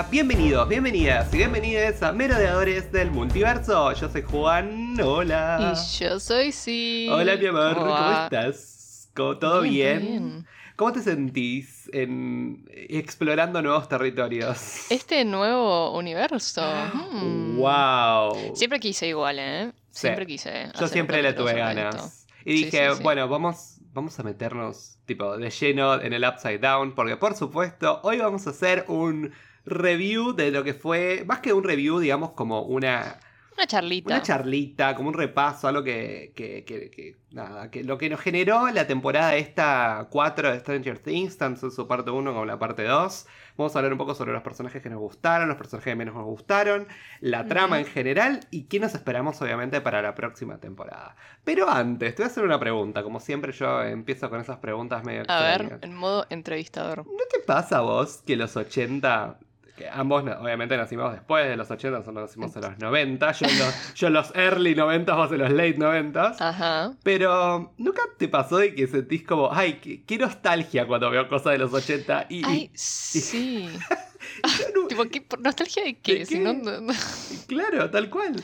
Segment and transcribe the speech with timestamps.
[0.00, 3.92] Hola, bienvenidos, bienvenidas y bienvenidas a Merodeadores del Multiverso.
[3.92, 5.74] Yo soy Juan, hola.
[5.74, 7.06] Y yo soy Sí.
[7.12, 9.10] Hola, mi amor, ¿cómo, estás?
[9.14, 9.98] ¿Cómo- ¿Todo bien?
[10.00, 10.46] Bien, bien.
[10.76, 14.90] ¿Cómo te sentís en explorando nuevos territorios?
[14.90, 16.62] Este nuevo universo.
[16.94, 17.58] hmm.
[17.58, 18.56] ¡Wow!
[18.56, 19.72] Siempre quise igual, ¿eh?
[19.90, 20.00] Sí.
[20.06, 20.70] Siempre quise.
[20.80, 22.26] Yo siempre le tuve ganas.
[22.46, 23.02] Y Sí, dije, sí, sí.
[23.02, 28.00] bueno, vamos, vamos a meternos tipo de lleno en el Upside Down, porque por supuesto,
[28.02, 32.30] hoy vamos a hacer un review de lo que fue, más que un review, digamos
[32.32, 33.18] como una,
[33.56, 34.14] Una charlita.
[34.14, 38.20] una charlita, como un repaso, algo que, que, que- que- nada, que lo que nos
[38.20, 42.58] generó la temporada esta 4 de Stranger Things, tanto en su parte 1 como la
[42.58, 43.26] parte 2.
[43.56, 46.14] Vamos a hablar un poco sobre los personajes que nos gustaron, los personajes que menos
[46.14, 46.88] nos gustaron,
[47.20, 51.14] la trama en general y qué nos esperamos obviamente para la próxima temporada.
[51.44, 55.04] Pero antes, te voy a hacer una pregunta, como siempre yo empiezo con esas preguntas
[55.04, 56.98] medio A ver, en modo entrevistador.
[57.06, 59.38] ¿No te pasa a vos que los 80,
[59.80, 63.58] que ambos obviamente nacimos después de los 80, nosotros nacimos en los 90, yo en
[63.58, 66.92] los, yo en los early 90, vos en los late 90, Ajá.
[67.02, 71.52] pero ¿nunca te pasó de que sentís como, ay, qué, qué nostalgia cuando veo cosas
[71.52, 73.68] de los 80 y, y- Ay, sí.
[74.74, 76.18] no- tipo, ¿qué, ¿nostalgia de qué?
[76.20, 76.40] ¿De Si qué?
[76.40, 76.92] no- no- no.
[76.92, 78.36] y claro, tal cual.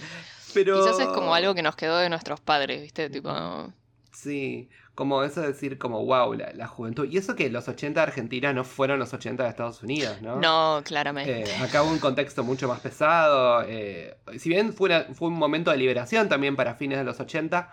[0.54, 0.82] Pero...
[0.82, 3.10] Quizás es como algo que nos quedó de nuestros padres, ¿viste?
[3.10, 3.30] Tipo.
[4.16, 7.06] Sí, como eso de decir como, wow, la, la juventud.
[7.10, 10.36] Y eso que los 80 de Argentina no fueron los 80 de Estados Unidos, ¿no?
[10.36, 11.42] No, claramente.
[11.42, 13.62] Eh, acá hubo un contexto mucho más pesado.
[13.68, 17.20] eh, si bien fue, una- fue un momento de liberación también para fines de los
[17.20, 17.70] 80,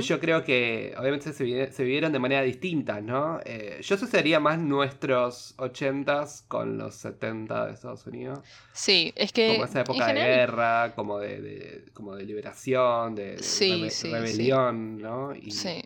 [0.00, 3.40] Yo creo que obviamente se, se vivieron de manera distinta, ¿no?
[3.44, 8.40] Eh, yo asociaría más nuestros 80s con los 70 de Estados Unidos.
[8.72, 9.48] Sí, es que.
[9.48, 13.90] Como esa época de guerra, como de, de- como de liberación, de, de Sí, rebe-
[13.90, 14.12] sí, sí.
[14.12, 15.34] rebelión, ¿no?
[15.34, 15.82] Y, Sí.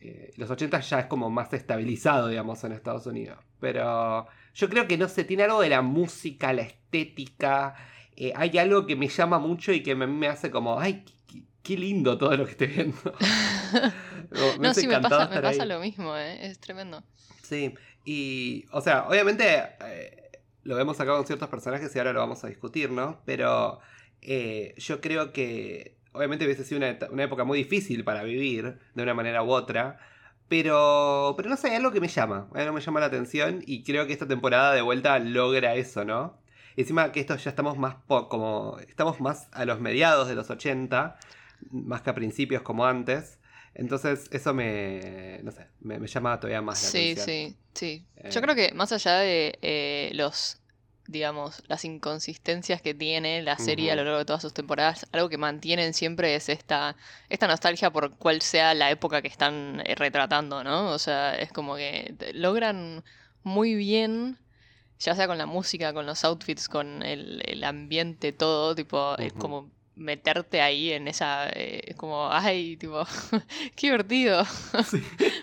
[0.00, 3.38] eh, los 80 ya es como más estabilizado, digamos, en Estados Unidos.
[3.60, 7.74] Pero yo creo que no sé, tiene algo de la música, la estética.
[8.16, 11.02] eh, hay algo que me llama mucho y que me, me hace como, ay,
[11.62, 12.96] qué, lindo todo lo que estoy viendo.
[14.58, 16.46] Me no, sí, me pasa, me pasa lo mismo, ¿eh?
[16.46, 17.02] Es tremendo.
[17.42, 17.74] Sí,
[18.04, 20.30] y, o sea, obviamente eh,
[20.64, 23.20] lo vemos acá con ciertos personajes y ahora lo vamos a discutir, ¿no?
[23.26, 23.80] Pero
[24.22, 29.02] eh, yo creo que obviamente hubiese sido una, una época muy difícil para vivir de
[29.02, 29.98] una manera u otra.
[30.48, 33.06] Pero, pero no sé, hay algo que me llama, hay algo que me llama la
[33.06, 36.38] atención y creo que esta temporada de vuelta logra eso, ¿no?
[36.76, 40.50] Encima que esto ya estamos más po- como estamos más a los mediados de los
[40.50, 41.16] 80,
[41.70, 43.38] más que a principios como antes.
[43.74, 47.26] Entonces eso me, no sé, me, me llama todavía más la Sí, atención.
[47.26, 48.06] sí, sí.
[48.16, 48.30] Eh.
[48.30, 50.58] Yo creo que más allá de eh, los,
[51.06, 55.28] digamos, las inconsistencias que tiene la serie a lo largo de todas sus temporadas, algo
[55.30, 56.96] que mantienen siempre es esta,
[57.30, 60.90] esta nostalgia por cuál sea la época que están eh, retratando, ¿no?
[60.90, 63.02] O sea, es como que logran
[63.42, 64.38] muy bien,
[64.98, 69.32] ya sea con la música, con los outfits, con el, el ambiente, todo, tipo, es
[69.32, 73.04] como meterte ahí en esa, eh, como, ay, tipo,
[73.76, 74.44] qué divertido.
[74.86, 75.02] Sí.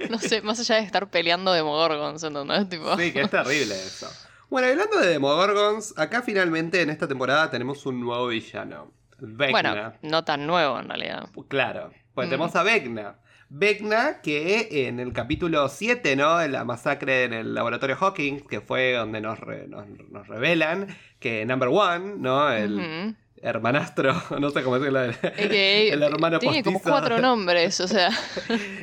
[0.10, 2.68] No sé, más allá de estar peleando Demogorgons, ¿entendés?
[2.70, 2.98] Tipo...
[2.98, 4.08] Sí, que es terrible eso.
[4.50, 8.92] Bueno, hablando de Demogorgons, acá finalmente en esta temporada tenemos un nuevo villano.
[9.20, 9.52] Vecna.
[9.52, 11.30] Bueno, no tan nuevo en realidad.
[11.48, 12.30] Claro, pues Mm.
[12.31, 13.16] tenemos a Vecna.
[13.52, 16.40] Vecna que en el capítulo 7, ¿no?
[16.42, 20.88] En la masacre en el laboratorio Hawkins, que fue donde nos, re- nos, nos revelan
[21.20, 22.52] que Number One, ¿no?
[22.52, 23.16] El.
[23.42, 27.88] Hermanastro, no sé cómo decirlo, el, Es que el hermano tiene como cuatro nombres, o
[27.88, 28.10] sea.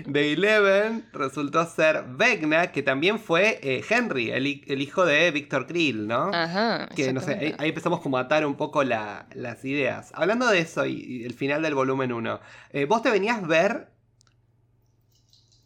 [0.06, 5.66] de Eleven resultó ser Vecna, que también fue eh, Henry, el, el hijo de Victor
[5.66, 6.30] Krill, ¿no?
[6.32, 6.88] Ajá.
[6.94, 10.10] Que no sé, ahí, empezamos como a atar un poco la- las ideas.
[10.14, 12.40] Hablando de eso y, y el final del volumen 1,
[12.88, 13.88] ¿vos te venías ver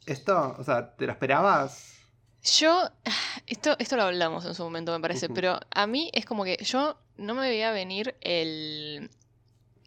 [0.07, 0.57] esto?
[0.59, 1.95] O sea, ¿te lo esperabas?
[2.43, 2.89] Yo,
[3.47, 6.57] esto, esto lo hablamos en su momento, me parece, pero a mí es como que
[6.65, 9.11] yo no me veía venir el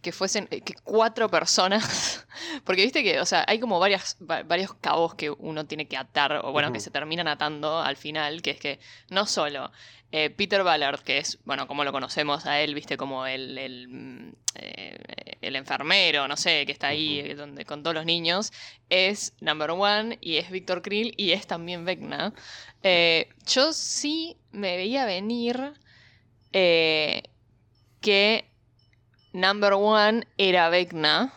[0.02, 2.28] que fuesen eh, que cuatro personas,
[2.66, 5.96] porque viste que, o sea, hay como varias, va- varios cabos que uno tiene que
[5.98, 9.72] atar, o bueno, que se terminan atando al final, que es que no solo
[10.12, 13.88] eh, Peter Ballard, que es, bueno, como lo conocemos a él, viste, como el, el,
[13.88, 14.98] mm, eh,
[15.42, 18.52] el enfermero, no sé, que está ahí donde, con todos los niños,
[18.90, 22.34] es Number One y es Víctor Krill y es también Vecna.
[22.84, 25.74] Eh, yo sí me veía venir
[26.54, 27.24] eh,
[28.02, 28.46] que
[29.34, 31.34] Number One era Vecna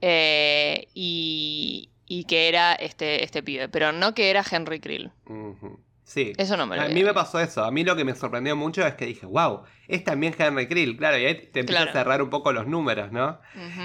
[0.00, 5.10] eh, y, y que era este, este pibe, pero no que era Henry Krill.
[6.04, 6.32] Sí.
[6.38, 7.62] Eso no me lo A mí me pasó eso.
[7.64, 10.96] A mí lo que me sorprendió mucho es que dije, wow, es también Henry Krill.
[10.96, 11.90] Claro, y ahí te empieza Claro.
[11.90, 13.38] a cerrar un poco los números, ¿no?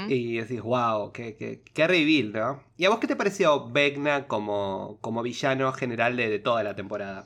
[0.09, 2.63] Y decís, wow, qué, qué, qué reveal, ¿no?
[2.77, 6.75] ¿Y a vos qué te pareció Vecna como, como villano general de, de toda la
[6.75, 7.25] temporada?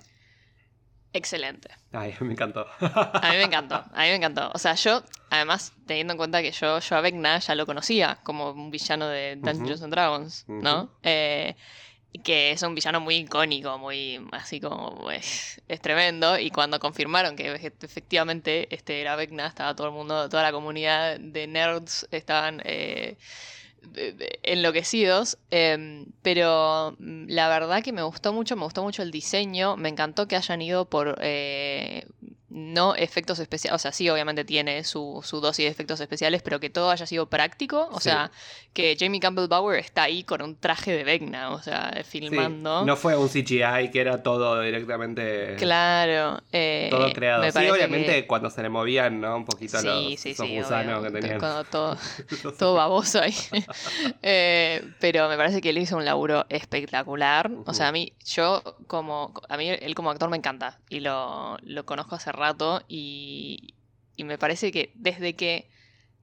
[1.13, 1.69] Excelente.
[1.91, 2.67] Ay, me encantó.
[2.79, 4.51] A mí me encantó, a mí me encantó.
[4.53, 8.19] O sea, yo, además, teniendo en cuenta que yo, yo a Vecna ya lo conocía
[8.23, 10.91] como un villano de Dungeons and Dragons, ¿no?
[11.03, 11.55] Eh,
[12.23, 16.39] que es un villano muy icónico, muy así como es, es tremendo.
[16.39, 20.51] Y cuando confirmaron que efe- efectivamente este era Vecna, estaba todo el mundo, toda la
[20.51, 23.17] comunidad de nerds estaban eh,
[24.43, 25.37] enloquecidos.
[25.51, 29.77] em, pero mm, la verdad que me gustó mucho, me gustó mucho el diseño.
[29.77, 32.05] Me encantó que hayan ido por eh,
[32.49, 33.75] no efectos especiales.
[33.75, 37.05] O sea, sí, obviamente tiene su, su dosis de efectos especiales, pero que todo haya
[37.05, 37.87] sido práctico.
[37.91, 38.09] O Sí.
[38.09, 38.31] sea,
[38.73, 42.85] que Jamie Campbell Bower está ahí con un traje de Vecna, o sea, Sí, filmando.
[42.85, 45.55] No fue un CGI que era todo directamente.
[45.57, 46.41] Claro.
[46.51, 47.41] eh, Todo creado.
[47.43, 49.35] me Sí, obviamente que- cuando se le movían, ¿no?
[49.37, 51.11] Un poquito Sí, los, sí, esos gusanos obvio.
[51.11, 51.39] que tenían.
[51.39, 51.97] Cuando todo,
[52.59, 53.33] todo baboso ahí.
[54.21, 57.49] Eh, pero me parece que él hizo un laburo espectacular.
[57.65, 61.57] O sea, a mí, yo como, a mí él como actor me encanta y lo,
[61.63, 63.75] lo conozco hace rato y,
[64.15, 65.69] y me parece que desde que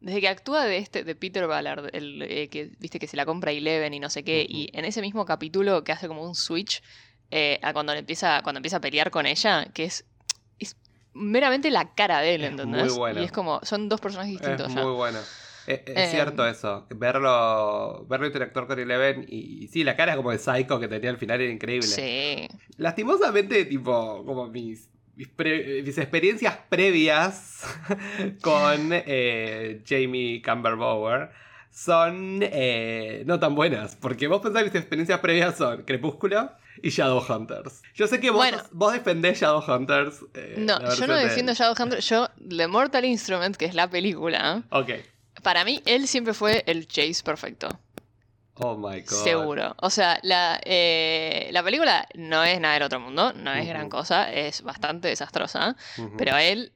[0.01, 3.25] desde que actúa de este de Peter Ballard, el eh, que viste que se la
[3.25, 6.35] compra Eleven y no sé qué, y en ese mismo capítulo que hace como un
[6.35, 6.83] switch
[7.31, 10.05] eh, a cuando empieza cuando empieza a pelear con ella, que es
[10.59, 10.77] es
[11.15, 12.89] meramente la cara de él, Es ¿entendés?
[12.89, 13.21] muy buena.
[13.21, 14.83] Y es como son dos personajes distintos Es ya.
[14.83, 15.19] muy bueno.
[15.67, 16.87] Es, es Eh, cierto eso.
[16.91, 21.11] Verlo, verlo interactuar con Eleven y, y sí, la cara como de Psycho que tenía
[21.11, 21.89] al final era increíble.
[21.89, 22.47] Sí.
[22.77, 24.89] Lastimosamente, tipo, como mis,
[25.25, 27.63] pre- mis experiencias previas
[28.43, 31.31] con eh, Jamie Campbell Bower
[31.71, 33.97] son eh, no tan buenas.
[33.97, 36.51] Porque vos pensás que mis experiencias previas son Crepúsculo
[36.83, 37.83] y Shadowhunters.
[37.95, 38.63] Yo sé que vos, Bueno.
[38.73, 40.25] vos defendés Shadowhunters.
[40.35, 42.01] eh, No, yo no de- defiendo Shadowhunter.
[42.01, 44.91] Yo, The Mortal Instrument, que es la película, Ok.
[45.43, 47.69] para mí él siempre fue el Chase perfecto.
[48.59, 49.23] Oh my god.
[49.23, 49.75] Seguro.
[49.79, 53.91] O sea, la, eh, la película no es nada del otro mundo, no es gran
[53.91, 55.77] cosa, es bastante desastrosa,
[56.17, 56.73] pero él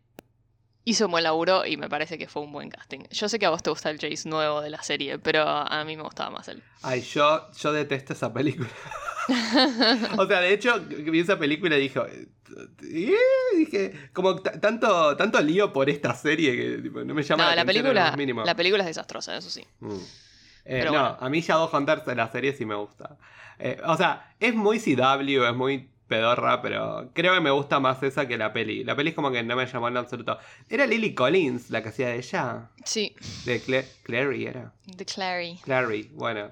[0.84, 3.00] hizo un buen laburo y me parece que fue un buen casting.
[3.10, 5.84] Yo sé que a vos te gusta el Chase nuevo de la serie, pero a
[5.84, 6.62] mí me gustaba más él.
[6.82, 8.68] Ay, yo, yo detesto esa película.
[10.18, 12.00] o sea, de hecho, vi esa película y dije,
[12.92, 13.16] eh,
[13.56, 17.56] dije como tanto, tanto lío por esta serie que tipo, no me llama No, la,
[17.56, 19.64] la película, la película es desastrosa, eso sí.
[19.80, 19.98] Mm.
[20.64, 21.16] Eh, no, bueno.
[21.20, 23.16] a mí Shadowhunters de la serie sí me gusta.
[23.58, 28.02] Eh, o sea, es muy CW, es muy pedorra, pero creo que me gusta más
[28.02, 28.82] esa que la peli.
[28.84, 30.38] La peli es como que no me llamó en absoluto.
[30.68, 32.70] ¿Era Lily Collins la que hacía de ella?
[32.84, 33.14] Sí,
[33.44, 34.72] De Cla- Clary era.
[34.96, 35.58] The Clary.
[35.64, 36.50] Clary, bueno.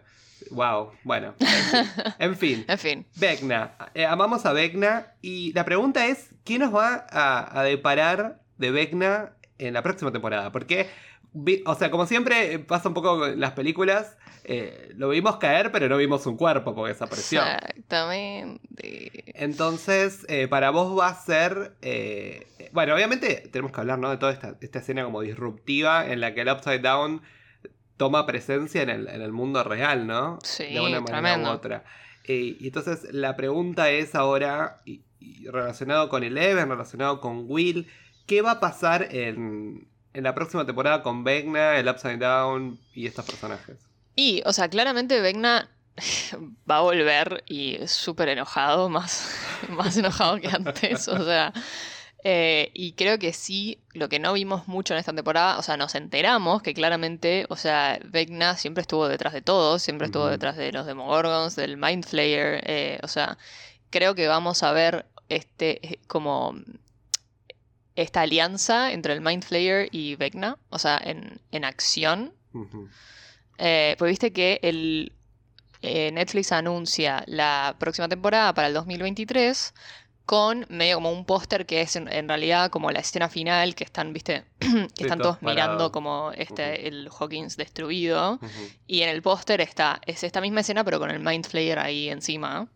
[0.52, 1.34] Wow, bueno.
[1.40, 2.14] En fin.
[2.19, 2.64] En fin.
[2.69, 3.06] En fin.
[3.16, 3.75] Vecna.
[3.94, 5.08] Eh, amamos a Vecna.
[5.20, 10.12] Y la pregunta es: ¿qué nos va a, a deparar de Vecna en la próxima
[10.12, 10.52] temporada?
[10.52, 10.88] Porque,
[11.32, 15.70] vi- o sea, como siempre pasa un poco con las películas, eh, lo vimos caer,
[15.72, 17.42] pero no vimos un cuerpo porque desapareció.
[17.42, 19.25] Exactamente.
[19.34, 21.75] Entonces, eh, para vos va a ser.
[21.82, 24.10] eh, bueno, obviamente tenemos que hablar ¿no?
[24.10, 27.22] de toda esta, esta escena como disruptiva en la que el Upside Down
[27.96, 30.38] toma presencia en el, en el mundo real, ¿no?
[30.44, 31.50] Sí, de una manera tremendo.
[31.50, 31.84] u otra.
[32.26, 37.88] Y entonces la pregunta es ahora, y, y relacionado con Eleven, relacionado con Will,
[38.26, 43.07] ¿qué va a pasar en, en la próxima temporada con Vecna, el Upside Down y
[43.07, 43.77] estos personajes?
[44.15, 45.69] Y, o sea, claramente Vecna
[46.71, 49.37] va a volver y súper enojado, más,
[49.69, 51.53] más enojado que antes, o sea.
[52.25, 55.77] eh, y creo que sí, lo que no vimos mucho en esta temporada, o sea,
[55.77, 60.57] nos enteramos que claramente, o sea, Vecna siempre estuvo detrás de todo, siempre estuvo detrás
[60.57, 63.38] de los Demogorgons, del Mind Flayer, eh, o sea,
[63.91, 66.55] creo que vamos a ver este, eh, como
[67.99, 72.33] esta alianza entre el Mind Flayer y Vecna, o sea, en, en acción.
[73.59, 75.12] Eh, pues viste que el,
[75.83, 79.75] eh, Netflix anuncia la próxima temporada para el 2023
[80.26, 83.83] con medio como un póster que es en, en realidad como la escena final que
[83.83, 88.38] están, viste, que están todos mirando como este, el Hawkins destruido.
[88.87, 92.11] Y en el póster está, es esta misma escena pero con el Mind Flayer ahí
[92.11, 92.69] encima.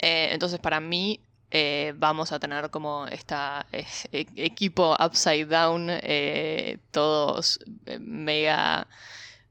[0.00, 1.20] Eh, entonces para mí
[1.56, 8.88] eh, vamos a tener como esta eh, e- equipo upside down, eh, todos eh, mega,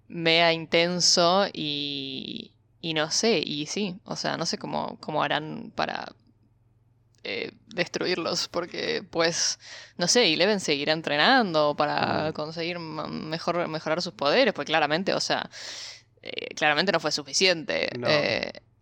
[0.10, 5.72] mega intenso y, y no sé, y sí, o sea, no sé cómo, cómo harán
[5.75, 6.12] para
[7.67, 9.57] destruirlos, porque pues,
[9.98, 15.50] no sé, Eleven seguirá entrenando para conseguir mejor, mejorar sus poderes, pues claramente, o sea,
[16.57, 17.89] claramente no fue suficiente.
[17.98, 18.10] No.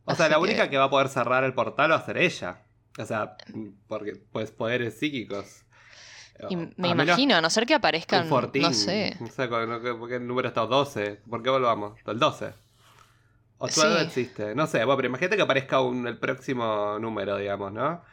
[0.05, 2.17] O sea, la que- única que va a poder cerrar el portal va a ser
[2.17, 2.63] ella.
[2.97, 3.35] O sea,
[3.87, 5.63] porque pues poderes psíquicos.
[6.49, 8.63] Y me imagino, a no ser que aparezcan, un fortín.
[8.63, 9.15] no sé.
[9.19, 11.21] No sé ¿con- con- ¿por qué el número está 12?
[11.29, 11.99] ¿Por qué volvamos?
[12.05, 12.53] El 12.
[13.59, 14.03] O 12 Sí.
[14.05, 14.55] existe.
[14.55, 18.03] No sé, bueno, pero imagínate que aparezca un, el próximo número, digamos, ¿no?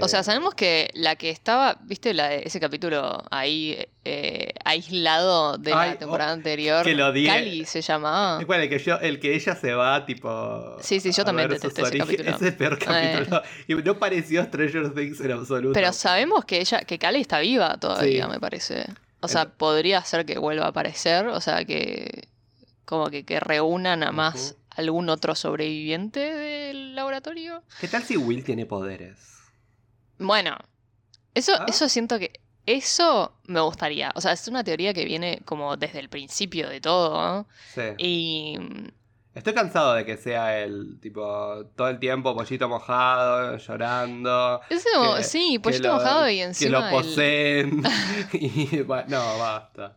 [0.00, 4.54] O sea, Eh, sabemos que la que estaba, viste, la de ese capítulo ahí eh,
[4.64, 6.84] aislado de Ay, la oh, temporada anterior.
[6.84, 7.26] que lo odié.
[7.28, 8.42] Cali se llamaba.
[8.44, 10.76] Bueno, el que, yo, el que ella se va, tipo.
[10.80, 12.30] Sí, sí, yo también detesté ese capítulo.
[12.30, 13.42] Ese es el peor capítulo.
[13.68, 15.74] Y no pareció Stranger Things en absoluto.
[15.74, 18.30] Pero sabemos que ella, que Cali está viva todavía, Sí.
[18.30, 18.86] me parece.
[19.20, 22.28] O sea, podría ser que vuelva a aparecer, o sea, que
[22.86, 27.62] como que, que reúnan a más algún otro sobreviviente del laboratorio.
[27.80, 29.18] ¿Qué tal si Will tiene poderes?
[30.18, 30.56] Bueno,
[31.34, 31.66] eso, ¿Ah?
[31.68, 32.40] eso siento que.
[32.66, 34.10] Eso me gustaría.
[34.14, 37.12] O sea, es una teoría que viene como desde el principio de todo.
[37.22, 37.46] ¿no?
[37.74, 37.82] Sí.
[37.98, 38.58] Y.
[39.34, 44.60] Estoy cansado de que sea el tipo todo el tiempo pollito mojado, llorando.
[44.70, 46.78] Eso, que- sí, que pollito lo- mojado y Que encima.
[46.78, 47.82] lo el- poseen.
[48.32, 49.96] y, ba- no, basta.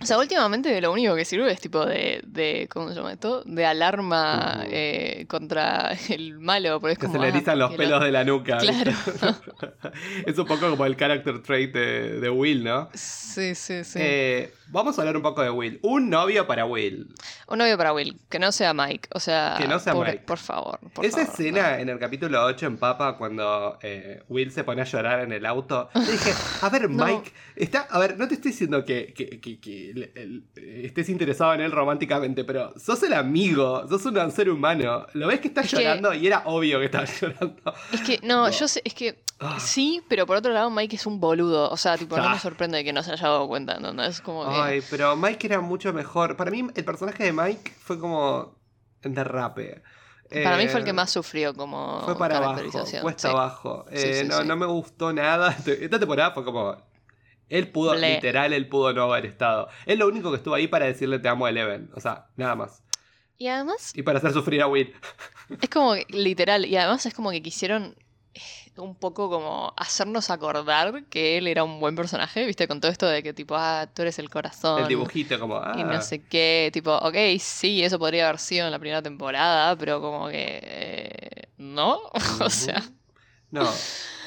[0.00, 3.42] O sea, últimamente lo único que sirve es tipo de, de ¿cómo se llama esto?
[3.44, 7.14] De alarma eh, contra el malo, porque es Que como...
[7.14, 8.58] se le ah, erizan los lo- pelos de la nuca.
[8.58, 8.92] Claro.
[10.26, 12.88] es un poco como el character trait de, de Will, ¿no?
[12.94, 13.98] Sí, sí, sí.
[14.02, 15.78] Eh, vamos a hablar un poco de Will.
[15.82, 17.08] Un novio para Will.
[17.48, 19.54] Un novio para Will, que no sea Mike, o sea...
[19.56, 20.24] Que no sea pobre- Mike.
[20.24, 24.50] Por favor, por Esa favor, escena en el capítulo 8 en Papa, cuando eh, Will
[24.50, 27.06] se pone a llorar en el auto, le dije, a ver, No.
[27.06, 30.44] Mike, está, a ver, no te estoy diciendo que, que- que- que el- el-
[30.86, 35.06] estés interesado en él románticamente, pero sos el amigo, sos un ser humano.
[35.12, 37.74] Lo ves que está Es llorando y era obvio que estaba llorando.
[37.92, 38.50] Es que, no, No.
[38.50, 39.24] yo sé, es que...
[39.38, 39.58] Ah.
[39.60, 42.30] Sí, pero por otro lado Mike es un boludo, o sea, tipo, no Ah.
[42.32, 44.02] me sorprende que no se haya dado cuenta, ¿no?
[44.02, 44.54] Es como que...
[44.54, 46.36] Ay, pero Mike era mucho mejor.
[46.36, 48.56] Para mí, el personaje de Mike fue como
[49.02, 49.82] derrape.
[50.42, 52.62] Para mí fue el que Eh, más sufrió como Fue para abajo,
[53.02, 53.34] cuesta sí.
[53.34, 53.84] abajo.
[53.90, 54.48] Eh, sí, no, sí.
[54.48, 55.54] no me gustó nada.
[55.66, 56.76] Esta temporada fue como.
[57.48, 58.14] Él pudo, Ble.
[58.16, 59.68] literal, él pudo no haber estado.
[59.84, 61.90] Él lo único que estuvo ahí para decirle te amo a Eleven.
[61.94, 62.82] O sea, nada más.
[63.38, 64.92] Y además, Y para hacer sufrir a Will.
[65.60, 67.94] Es como que, literal, y además es como que quisieron
[68.76, 72.68] un poco como hacernos acordar que él era un buen personaje, ¿viste?
[72.68, 74.82] Con todo esto de que tipo, ah, tú eres el corazón.
[74.82, 75.56] El dibujito, como.
[75.56, 79.02] Ah, Y no sé qué, tipo, ok, sí, eso podría haber sido en la primera
[79.02, 80.60] temporada, pero como que...
[80.62, 82.00] eh, ¿No?
[82.40, 82.82] o sea,
[83.50, 83.70] No.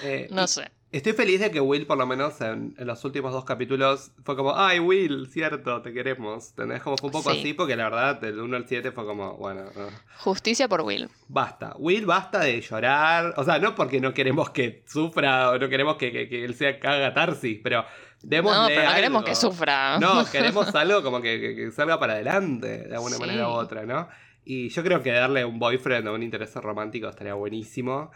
[0.04, 0.72] eh, no sé.
[0.92, 4.36] Estoy feliz de que Will, por lo menos en, en los últimos dos capítulos, fue
[4.36, 6.50] como, ay, Will, cierto, te queremos.
[6.50, 6.82] ¿Entendés?
[6.82, 7.40] Como fue un poco Sí.
[7.40, 9.88] así, porque la verdad, del 1 al 7 fue como, bueno, no.
[10.18, 11.08] Justicia por Will.
[11.28, 11.76] Basta.
[11.78, 13.36] Will, basta de llorar.
[13.38, 16.56] O sea, no porque no queremos que sufra o no queremos que, que- que él
[16.56, 17.86] sea haga tarsis, pero
[18.24, 19.26] démosle No, pero no queremos algo.
[19.30, 20.00] que sufra.
[20.00, 23.22] No, queremos algo como que, que- que salga para adelante, de alguna Sí.
[23.22, 24.08] manera u otra, ¿no?
[24.44, 28.10] Y yo creo que darle un boyfriend o un interés romántico estaría buenísimo.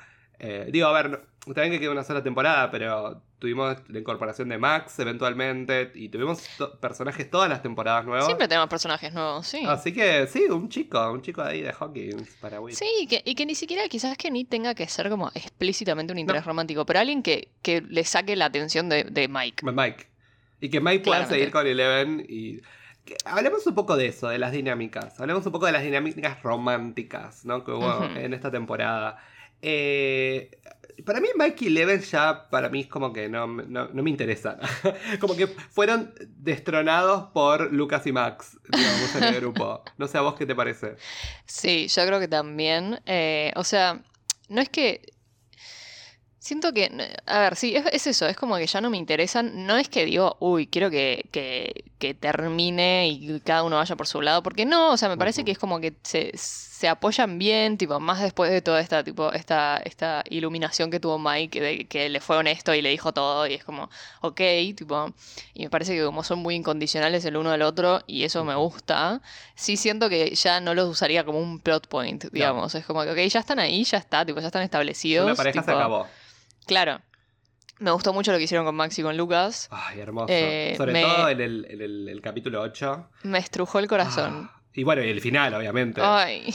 [0.45, 4.57] Eh, digo, a ver, bien que queda una sola temporada, pero tuvimos la incorporación de
[4.57, 8.25] Max eventualmente y tuvimos to- personajes todas las temporadas nuevas.
[8.25, 9.63] Siempre tenemos personajes nuevos, sí.
[9.65, 12.75] Así que sí, un chico, un chico ahí de Hawkins para Will.
[12.75, 16.19] Sí, que, y que ni siquiera quizás que ni tenga que ser como explícitamente un
[16.19, 19.65] interés romántico, pero alguien que, que le saque la atención de, de Mike.
[19.71, 20.07] Mike.
[20.59, 22.57] Y que Mike pueda seguir con Eleven y...
[23.05, 25.19] que- hablemos un poco de eso, de las dinámicas.
[25.21, 27.63] Hablemos un poco de las dinámicas románticas, ¿no?
[27.63, 29.17] Que hubo en esta temporada.
[29.65, 30.51] Eh,
[31.05, 34.59] para mí Mike Eleven ya, para mí es como que no, no, no me interesan.
[35.21, 39.81] como que fueron destronados por Lucas y Max, digamos, en el grupo.
[39.97, 40.95] No sé, ¿a vos qué te parece?
[41.45, 42.99] Sí, yo creo que también.
[43.05, 44.01] eh, o sea,
[44.49, 45.13] no es que.
[46.39, 46.91] Siento que.
[47.25, 49.65] A ver, sí, es, es eso, es como que ya no me interesan.
[49.65, 54.07] No es que digo, uy, quiero que, que, que termine y cada uno vaya por
[54.07, 56.31] su lado, porque no, o sea, me parece que es como que se,
[56.83, 61.17] se apoyan bien, tipo, más después de toda esta, tipo, esta, esta iluminación que tuvo
[61.17, 64.41] Mike, de que le fue honesto y le dijo todo, y es como, ok,
[64.75, 65.13] tipo,
[65.53, 68.53] y me parece que como son muy incondicionales el uno al otro, y eso me
[68.55, 69.21] gusta,
[69.55, 72.75] sí siento que ya no los usaría como un plot point, digamos.
[72.75, 75.23] Es como que, ok, ya están ahí, ya está, tipo, ya están establecidos.
[75.25, 76.07] Una pareja se tipo, acabó.
[76.65, 76.99] Claro.
[77.79, 79.69] Me gustó mucho lo que hicieron con Max y con Lucas.
[79.71, 80.25] Ay, hermoso.
[80.29, 83.07] Eh, Sobre me- todo en el, en el- el capítulo 8.
[83.23, 84.49] Me estrujó el corazón.
[84.53, 86.01] Ah, y bueno, y el final, obviamente.
[86.03, 86.53] Ay.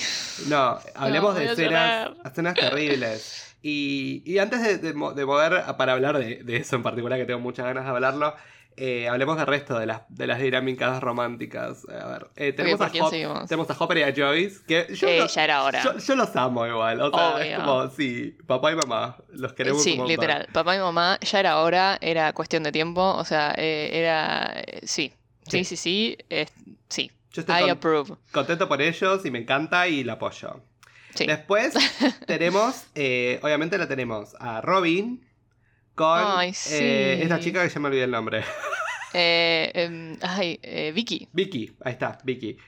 [0.48, 3.54] No, hablemos de escenas, escenas terribles.
[3.62, 7.18] Y, y antes de, de de mover a- para hablar de, de eso en particular,
[7.18, 8.34] que tengo muchas ganas de hablarlo,
[8.76, 11.82] eh, hablemos del resto de las, de las dinámicas románticas.
[11.88, 15.08] A ver, eh, tenemos, ¿por a Hop- tenemos a Hopper y a Joyce, que yo,
[15.08, 15.82] Eh, ya era hora.
[15.82, 17.00] yo, yo los amo igual.
[17.00, 20.46] O sea, es como, sí, papá y mamá, los queremos sí, literal.
[20.52, 23.02] Papá y mamá, ya era hora, era cuestión de tiempo.
[23.02, 24.52] O sea, eh, era.
[24.64, 25.12] eh, sí.
[25.48, 25.64] Sí.
[25.64, 26.16] Sí, sí,
[26.88, 27.10] sí.
[27.38, 28.14] Yo estoy I con- approve.
[28.33, 30.61] contento por ellos y me encanta y la apoyo.
[31.14, 31.26] Sí.
[31.26, 31.73] Después
[32.26, 35.25] tenemos, eh, obviamente la tenemos a Robin
[35.95, 37.23] con Ay, eh, sí.
[37.23, 38.42] esta chica que ya me olvidé el nombre.
[39.14, 40.61] Eh, em, ay,
[40.95, 41.28] Vicky.
[41.33, 42.59] Vicky, ahí está, Vicky.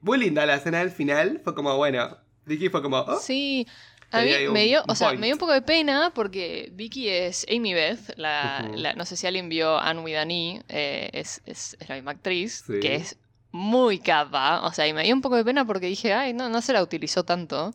[0.00, 3.66] Muy linda la escena del final, fue como, bueno, Vicky fue como, oh, Sí.
[4.12, 7.08] A mí me dio, un o sea, me dio un poco de pena porque Vicky
[7.10, 8.76] es Amy Beth, la, Ujú.
[8.78, 11.96] la- no sé si alguien vio Anne with an E, eh, es, es- es la
[11.96, 12.80] misma actriz, Sí.
[12.80, 13.18] que es
[13.56, 16.48] muy capa, o sea, y me dio un poco de pena porque dije, ay, no,
[16.48, 17.72] no se la utilizó tanto,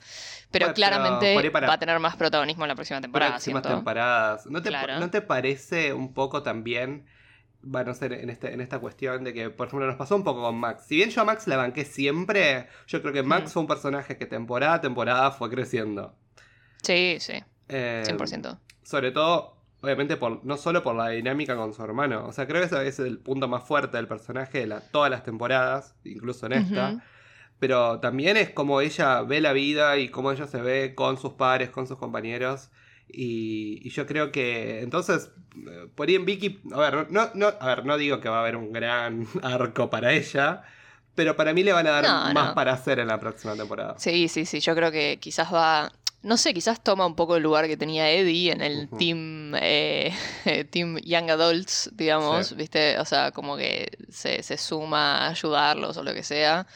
[0.52, 3.78] pero Bueno, claramente para- va a tener más protagonismo en la próxima temporada, próximas siento.
[3.78, 4.46] temporadas.
[4.46, 5.00] ¿No te, Claro.
[5.00, 7.06] ¿No te parece un poco también,
[7.64, 10.24] bueno, no sé, en, este, en esta cuestión de que, por ejemplo, nos pasó un
[10.24, 10.86] poco con Max?
[10.88, 13.54] Si bien yo a Max la banqué siempre, yo creo que Max Mm.
[13.54, 16.16] fue un personaje que temporada a temporada fue creciendo.
[16.84, 17.34] Sí, sí,
[17.70, 18.60] Eh, 100%.
[18.84, 22.26] Sobre todo, obviamente, por, no solo por la dinámica con su hermano.
[22.28, 25.10] O sea, creo que ese es el punto más fuerte del personaje de la- todas
[25.12, 27.04] las temporadas, incluso en esta.
[27.60, 31.34] Pero también es como ella ve la vida y cómo ella se ve con sus
[31.34, 32.70] pares, con sus compañeros.
[33.08, 35.32] Y, y yo creo que entonces,
[35.68, 38.38] eh, por ahí en Vicky, a ver, no, no, a ver, no digo que va
[38.38, 40.64] a haber un gran arco para ella,
[41.14, 42.56] pero para mí le van a dar No, más no.
[42.56, 43.96] para hacer en la próxima temporada.
[44.00, 45.92] Sí, sí, sí, yo creo que quizás va,
[46.24, 50.13] no sé, quizás toma un poco el lugar que tenía Eddie en el team, eh,
[50.70, 52.56] team Young Adults, digamos, Sí.
[52.56, 53.00] ¿viste?
[53.00, 56.68] O sea, como que se, se suma a ayudarlos o lo que sea.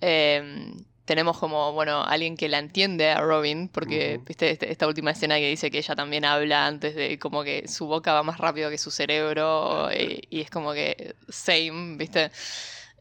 [0.00, 0.72] Eh,
[1.04, 5.36] tenemos como, bueno, alguien que la entiende a Robin, porque, viste, este- esta última escena
[5.36, 8.70] que dice que ella también habla antes de como que su boca va más rápido
[8.70, 12.32] que su cerebro y, y es como que same, viste.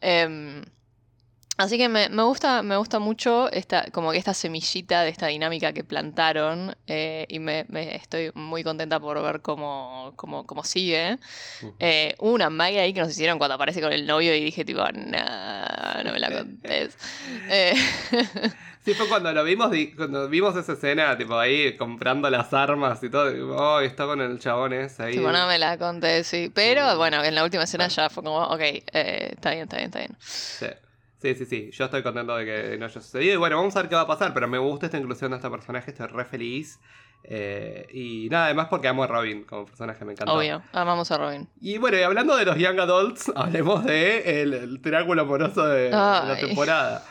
[0.02, 0.64] Em,
[1.58, 5.28] así que me, me gusta, me gusta mucho esta, como que esta semillita de esta
[5.28, 10.64] dinámica que plantaron eh, y me, me estoy muy contenta por ver cómo, cómo, cómo
[10.64, 11.18] sigue.
[11.80, 14.66] Eh, hubo una magia ahí que nos hicieron cuando aparece con el novio y dije
[14.66, 16.98] tipo, no, no me la contés.
[17.50, 17.74] Eh,
[18.86, 23.10] Sí, fue cuando lo vimos, cuando vimos esa escena, tipo ahí comprando las armas y
[23.10, 23.32] todo.
[23.58, 25.14] Oh, está con el chabón ese ahí.
[25.14, 26.52] tipo, no me la contés, sí.
[26.54, 27.96] Pero bueno, en la última escena Bueno.
[27.96, 30.16] ya fue como, ok, eh, está bien, está bien, está bien.
[30.20, 30.68] Sí.
[31.22, 31.70] Sí, sí, sí.
[31.72, 33.34] Yo estoy contento de que no haya sucedido.
[33.34, 34.34] Y bueno, vamos a ver qué va a pasar.
[34.34, 36.80] Pero me gusta esta inclusión de este personaje, estoy re feliz.
[37.28, 40.32] Eh, y nada, además porque amo a Robin como personaje, me encanta.
[40.32, 41.50] Obvio, amamos a Robin.
[41.60, 45.86] Y bueno, y hablando de los Young Adults, hablemos de el, el triángulo amoroso de,
[45.86, 47.04] de la temporada.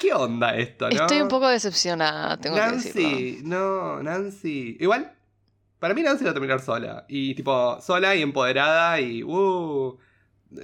[0.00, 0.96] ¿Qué onda esto, no?
[0.96, 3.02] Estoy un poco decepcionada, tengo que decirlo.
[3.02, 4.78] Nancy, no, Nancy.
[4.80, 5.12] Igual,
[5.78, 7.04] para mí Nancy va a terminar sola.
[7.06, 9.22] Y tipo, sola y empoderada y.
[9.22, 9.98] Uh,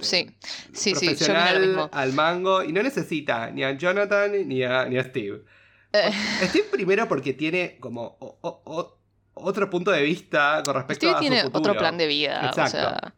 [0.01, 0.27] Sí,
[0.73, 1.89] sí, sí, yo lo mismo.
[1.93, 2.63] al mango.
[2.63, 5.43] Y no necesita ni a Jonathan ni a, ni a Steve.
[5.93, 6.11] Eh,
[6.43, 8.97] Steve primero porque tiene como o- o- o-
[9.35, 11.59] otro punto de vista con respecto Steve a tiene su futuro.
[11.71, 12.71] otro plan de vida, o Exacto.
[12.71, 13.13] sea,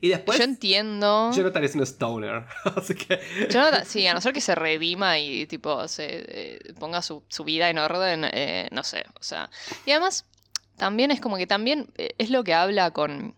[0.00, 1.30] Y después, yo entiendo.
[1.32, 2.44] Jonathan es un stoner.
[2.76, 3.18] Así que.
[3.50, 7.44] Jonathan, sí, a no ser que se redima y tipo se eh, ponga su, su
[7.44, 9.48] vida en orden, eh, no sé, o sea.
[9.86, 10.26] Y además,
[10.76, 13.34] también es como que también eh, es lo que habla con.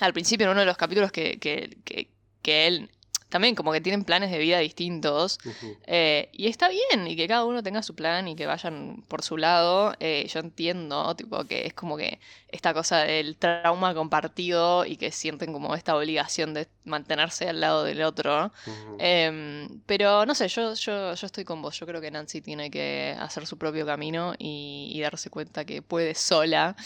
[0.00, 2.08] Al principio en uno de los capítulos que, que, que,
[2.42, 2.90] que él.
[3.28, 5.38] También como que tienen planes de vida distintos.
[5.84, 9.22] Eh, y está bien, y que cada uno tenga su plan y que vayan por
[9.22, 9.94] su lado.
[9.98, 15.10] eh, yo entiendo, tipo, que es como que esta cosa del trauma compartido y que
[15.10, 18.52] sienten como esta obligación de mantenerse al lado del otro.
[19.00, 21.76] Em, pero no sé, yo, yo, yo estoy con vos.
[21.80, 25.82] Yo creo que Nancy tiene que hacer su propio camino y, y darse cuenta que
[25.82, 26.76] puede sola.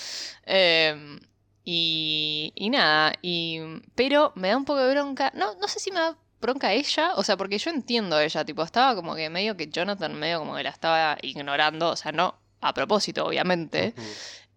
[1.65, 3.61] Y, y nada, y,
[3.95, 5.31] pero me da un poco de bronca.
[5.35, 8.45] No, no sé si me da bronca ella, o sea, porque yo entiendo a ella,
[8.45, 12.13] tipo, estaba como que medio que Jonathan medio como que la estaba ignorando, o sea,
[12.13, 13.95] no a propósito, obviamente.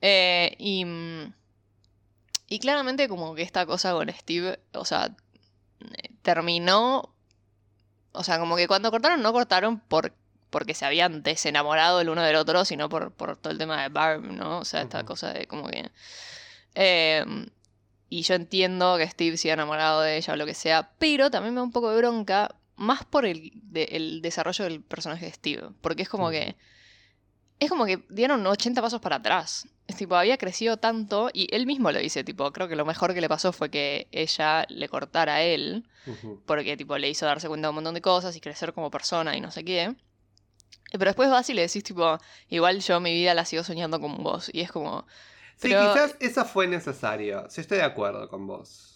[0.01, 0.85] Eh, y,
[2.47, 5.15] y claramente como que esta cosa con Steve, o sea,
[6.21, 7.13] terminó,
[8.11, 10.13] o sea, como que cuando cortaron no cortaron por,
[10.49, 13.89] porque se habían desenamorado el uno del otro, sino por, por todo el tema de
[13.89, 14.59] Barb, ¿no?
[14.59, 15.89] O sea, esta cosa de como que...
[16.75, 17.25] eh,
[18.09, 21.31] y yo entiendo que Steve se ha enamorado de ella o lo que sea, pero
[21.31, 25.25] también me da un poco de bronca, más por el, de- el desarrollo del personaje
[25.25, 26.33] de Steve, porque es como Ujú.
[26.33, 26.55] que...
[27.59, 29.67] Es como que dieron 80 pasos para atrás.
[29.87, 33.13] Es tipo, había crecido tanto y él mismo lo dice, tipo, creo que lo mejor
[33.13, 35.87] que le pasó fue que ella le cortara a él,
[36.45, 39.37] porque tipo le hizo darse cuenta de un montón de cosas y crecer como persona
[39.37, 39.95] y no sé qué.
[40.91, 42.17] Pero después vas y le decís, tipo,
[42.49, 44.49] igual yo mi vida la sigo soñando con vos.
[44.53, 45.05] Y es como,
[45.57, 47.45] Sí, Pero- quizás eso fue necesario.
[47.49, 48.95] Sí, estoy de acuerdo con vos.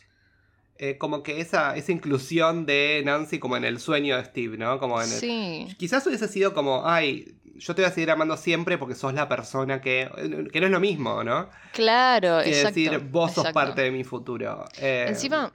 [0.79, 4.79] Eh, como que esa, esa inclusión de Nancy como en el sueño de Steve, ¿no?
[4.79, 8.37] Como en el- sí, Quizás hubiese sido como, ay, yo te voy a seguir amando
[8.37, 10.07] siempre porque sos la persona que...
[10.53, 11.49] Que no es lo mismo, ¿no?
[11.73, 12.67] claro, Que exacto.
[12.79, 14.65] decir, vos sos parte de mi futuro.
[14.77, 15.51] Eh, Encima,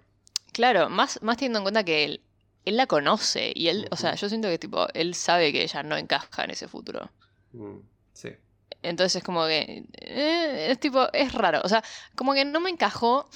[0.53, 2.21] claro, más, más teniendo en cuenta que él,
[2.65, 5.85] él la conoce y él, o sea, yo siento que tipo, él sabe que ella
[5.85, 7.09] no encaja en ese futuro.
[7.53, 7.77] mm,
[8.13, 8.31] sí.
[8.83, 9.85] Entonces es como que.
[10.01, 11.07] eh, es tipo.
[11.13, 11.61] Es raro.
[11.65, 11.83] O sea,
[12.17, 13.29] como que no me encajó.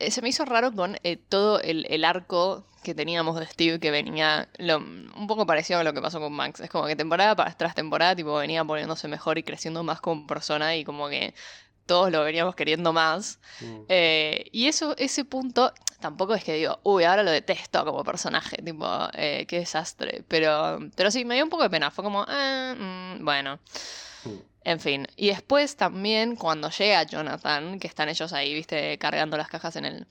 [0.00, 3.80] eh, se me hizo raro con eh, todo el, el arco que teníamos de Steve
[3.80, 6.60] que venía lo- un poco parecido a lo que pasó con Max.
[6.60, 10.74] Es como que temporada tras temporada tipo venía poniéndose mejor y creciendo más como persona
[10.76, 11.34] y como que
[11.86, 13.40] todos lo veníamos queriendo más.
[13.60, 13.80] Mm.
[13.88, 18.56] Eh, y eso, ese punto tampoco es que digo, uy, ahora lo detesto como personaje,
[18.62, 20.22] tipo, eh, qué desastre.
[20.28, 21.90] Pero, pero sí, me dio un poco de pena.
[21.90, 23.58] Fue como, ah, mm, bueno.
[24.64, 29.48] En fin, y después también cuando llega Jonathan, que están ellos ahí, viste, cargando las
[29.48, 30.06] cajas en el,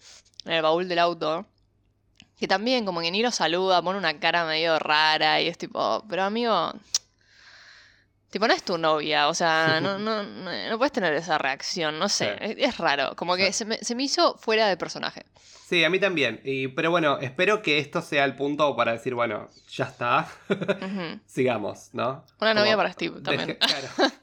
[0.45, 1.45] en el baúl del auto,
[2.39, 6.23] que también como que ni saluda, pone una cara medio rara y es tipo, pero
[6.23, 6.73] amigo,
[8.29, 11.97] tipo no es tu novia, o sea, no, no, no, no puedes tener esa reacción,
[11.99, 12.45] no sé, Sí.
[12.57, 13.53] es, es raro, como que Sí.
[13.53, 15.25] se me, se me hizo fuera de personaje.
[15.67, 16.39] Sí, a mí también.
[16.45, 20.25] Y, pero bueno, espero que esto sea el punto para decir, bueno, ya está.
[20.49, 21.19] Ujú.
[21.25, 22.23] Sigamos, ¿no?
[22.39, 23.57] Una novia Como- para Steve también.
[23.59, 24.13] claro.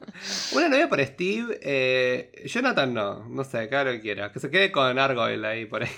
[0.52, 1.58] Una novia para Steve.
[1.62, 4.32] eh, Jonathan no, no sé, cada lo que quiera.
[4.32, 5.90] Que se quede con Argyle ahí por ahí.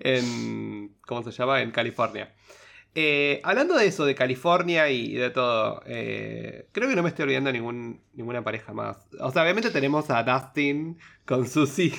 [0.00, 0.94] en.
[1.06, 1.60] ¿Cómo se llama?
[1.60, 2.32] En California.
[2.96, 7.24] Eh, hablando de eso, de California y de todo, eh, creo que no me estoy
[7.24, 8.98] olvidando ningún, ninguna pareja más.
[9.20, 11.92] O sea, obviamente tenemos a Dustin con Susie.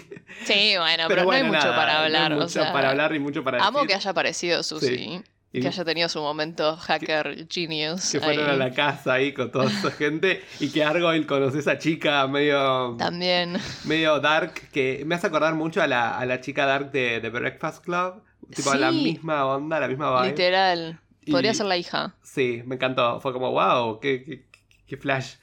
[0.45, 2.33] Sí, bueno, pero, no hay mucho nada, para no hay hablar.
[2.33, 3.89] o mucho sea, para hablar y mucho para amo decir.
[3.89, 5.21] que haya aparecido Susie.
[5.51, 8.11] Y Que haya tenido su momento hacker genius.
[8.11, 11.59] que fueron a la casa ahí con toda esa gente y que Argyle conoce a
[11.61, 13.57] esa chica medio, También.
[13.85, 17.29] medio dark que me hace acordar mucho a la, a la chica dark de, de
[17.29, 18.21] Breakfast Club.
[18.53, 18.77] Tipo Sí.
[18.77, 20.31] la misma onda, la misma vibe.
[20.31, 20.99] Literal.
[21.31, 22.15] Podría Y- ser la hija.
[22.21, 23.19] Sí, me encantó.
[23.21, 24.45] Fue como, wow, qué, qué,
[24.87, 25.35] qué flash.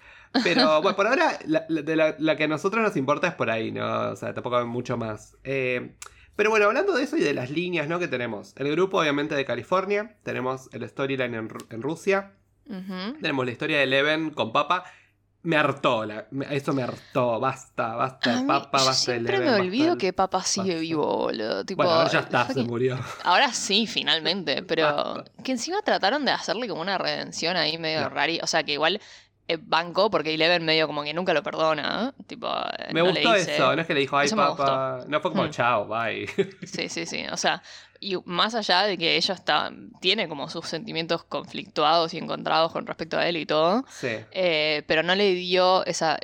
[0.44, 3.34] Pero bueno, por ahora la, la- de la, la que a nosotros nos importa es
[3.34, 4.10] por ahí, ¿no?
[4.10, 5.36] O sea, tampoco hay mucho más.
[5.44, 5.94] Eh,
[6.36, 7.98] pero bueno, hablando de eso y de las líneas, ¿no?
[7.98, 8.54] Que tenemos.
[8.56, 10.16] El grupo, obviamente, de California.
[10.22, 12.32] Tenemos el storyline en, en Rusia.
[12.66, 13.18] Ujú.
[13.20, 14.84] Tenemos la historia de Eleven con Papa.
[15.44, 17.40] Me hartó, la- eso me hartó.
[17.40, 19.54] Basta, basta mí- Papa, yo basta siempre Eleven.
[19.54, 20.80] me olvido que Papa sigue basta.
[20.80, 21.64] vivo, boludo.
[21.64, 22.98] Tipo, Bueno, ahora ya está, se que- murió.
[23.24, 24.62] Ahora sí, finalmente.
[24.62, 25.24] Pero Basta.
[25.44, 28.08] que encima trataron de hacerle como una redención ahí medio No.
[28.10, 28.38] rari.
[28.42, 29.00] O sea, que igual
[29.60, 32.12] banco porque Eleven medio como que nunca lo perdona.
[32.18, 32.22] ¿eh?
[32.26, 34.36] Tipo, eh, Me no le gustó dice- eso, no es que le dijo, ay, Eso
[34.36, 35.04] Papa.
[35.08, 35.50] No fue como, Mm.
[35.50, 36.26] chao, bye.
[36.66, 37.24] Sí, sí, sí.
[37.30, 37.62] O sea,
[38.00, 42.86] y más allá de que ella está, tiene como sus sentimientos conflictuados y encontrados con
[42.86, 44.08] respecto a él y todo, sí.
[44.32, 46.18] eh, pero no le dio esa,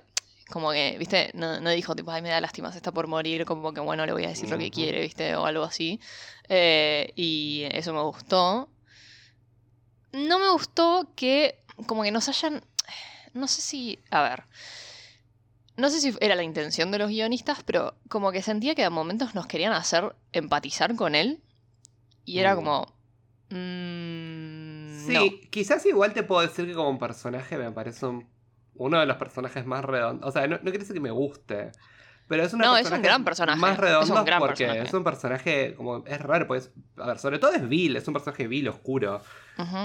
[0.51, 3.45] como que, viste, no, no dijo tipo, ay, me da lástima, se está por morir,
[3.45, 6.01] como que bueno, le voy a decir lo que quiere, viste, o algo así.
[6.49, 8.69] Eh, y eso me gustó.
[10.13, 12.63] No me gustó que, como que nos hayan,
[13.39, 14.45] no sé si, a ver.
[15.77, 18.91] No sé si era la intención de los guionistas, pero como que sentía que a
[18.91, 21.41] momentos nos querían hacer empatizar con él.
[22.25, 22.57] Y era Mm.
[22.57, 22.95] como.
[23.51, 25.51] mm, Sí, no.
[25.51, 28.29] quizás igual te puedo decir que como personaje me parece un-
[28.75, 30.29] uno de los personajes más redondos.
[30.29, 31.73] O sea, no, no quiere decir que me guste.
[32.29, 34.87] Pero es, una No, es un gran personaje, Más es un redondo gran porque personaje.
[34.87, 36.05] es un personaje como.
[36.07, 36.71] Es raro, pues.
[36.99, 39.23] A ver, sobre todo es vil, es un personaje vil, oscuro.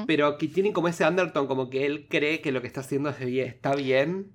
[0.05, 3.09] Pero que tiene como ese undertone, como que él cree que lo que está haciendo
[3.09, 4.33] está bien.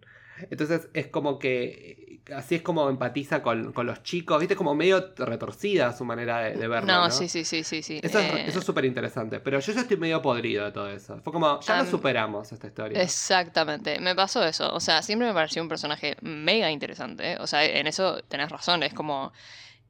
[0.50, 2.07] Entonces es como que.
[2.34, 4.38] Así es como empatiza con, con los chicos.
[4.38, 6.86] Viste, como medio retorcida su manera de, de verlo.
[6.86, 7.10] No, ¿no?
[7.10, 8.00] sí, sí, sí, sí, sí.
[8.02, 9.40] Eso Eh, es eso es súper interesante.
[9.40, 11.20] Pero yo ya estoy medio podrido de todo eso.
[11.22, 13.00] Fue como, ya Am, lo superamos esta historia.
[13.02, 14.72] Exactamente, me pasó eso.
[14.74, 17.32] O sea, siempre me pareció un personaje mega interesante.
[17.32, 17.36] ¿eh?
[17.40, 18.82] O sea, en eso tenés razón.
[18.82, 19.32] Es como.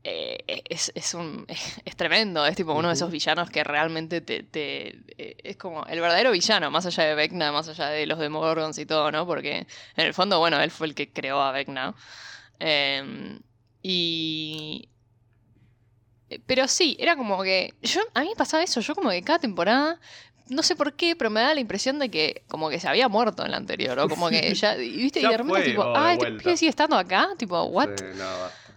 [0.04, 1.46] Eh, es, es un,
[1.84, 2.46] es tremendo.
[2.46, 6.30] Es tipo uno de esos villanos que realmente te, te- eh, Es como el verdadero
[6.30, 9.26] villano, más allá de Vecna, más allá de los Demogorgons y todo, ¿no?
[9.26, 11.94] Porque en el fondo, bueno, él fue el que creó a Vecna.
[12.60, 13.40] Em,
[13.82, 14.88] y.
[16.30, 17.74] eh, Pero sí, era como que.
[17.82, 18.80] Yo, a mí me pasaba eso.
[18.80, 19.98] Yo, como que cada temporada
[20.48, 23.08] no sé por qué, pero me da la impresión de que como que se había
[23.08, 25.82] muerto en la anterior, o como que ya, y viste, y de repente fue, tipo,
[25.94, 26.42] ah, este vuelta".
[26.44, 27.88] pibe sigue estando acá, tipo, what?
[27.98, 28.67] Sí, no.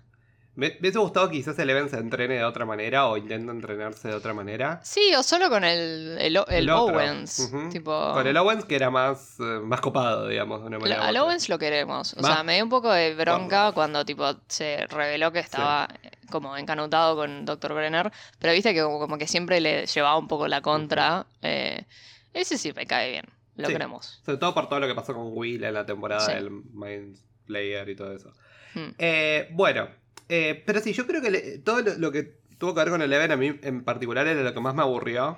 [0.61, 4.13] Me, hubiese gustado que quizás Eleven se entrene de otra manera o intente entrenarse de
[4.13, 4.79] otra manera.
[4.83, 6.69] Sí, o solo con el, el.
[6.69, 8.13] Owens, tipo...
[8.13, 11.07] Con el Owens que era más, eh, más copado, digamos, de una manera.
[11.07, 11.17] Al.
[11.17, 12.13] Owens lo queremos.
[12.13, 16.11] O sea, me dio un poco de bronca cuando tipo se reveló que estaba eh,
[16.29, 17.73] como encanutado con Dr.
[17.73, 18.11] Brenner.
[18.37, 21.25] Pero viste que como, como que siempre le llevaba un poco la contra.
[21.41, 21.85] eh,
[22.33, 23.25] ese sí me cae bien.
[23.55, 23.73] Lo Sí.
[23.73, 24.21] queremos.
[24.25, 26.33] Sobre todo por todo lo que pasó con Will en la temporada Sí.
[26.33, 28.31] del Mind Player y todo eso.
[28.73, 28.91] Hmm.
[28.97, 29.89] Eh, bueno,
[30.29, 33.01] eh, pero sí, yo creo que le- todo lo, lo que tuvo que ver con
[33.01, 35.37] Eleven a mí en particular era lo que más me aburrió.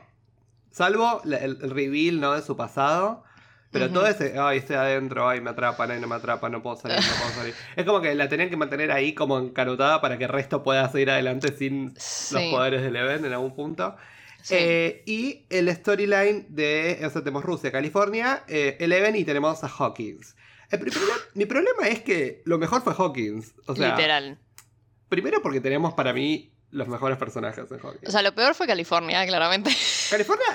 [0.71, 2.33] Salvo la- el, el reveal, ¿no?
[2.33, 3.23] De su pasado.
[3.71, 6.75] Pero todo ese, ay, estoy adentro, ay, me atrapan, ay, no me atrapan, no puedo
[6.75, 7.55] salir, no puedo salir.
[7.75, 10.87] Es como que la tenían que mantener ahí como encanutada para que el resto pueda
[10.91, 13.95] seguir adelante sin los poderes de Eleven en algún punto.
[14.43, 14.53] sí.
[14.59, 19.67] Eh, y el storyline de, o sea, tenemos Rusia, California, eh, Eleven y tenemos a
[19.67, 20.35] Hawkins.
[20.69, 23.55] El pri- problema- mi problema es que lo mejor fue Hawkins.
[23.65, 24.37] O sea, Literal.
[25.13, 28.07] Primero porque tenemos para mí los mejores personajes en Hawkins.
[28.09, 29.69] O sea, lo peor fue California, claramente.
[30.09, 30.45] California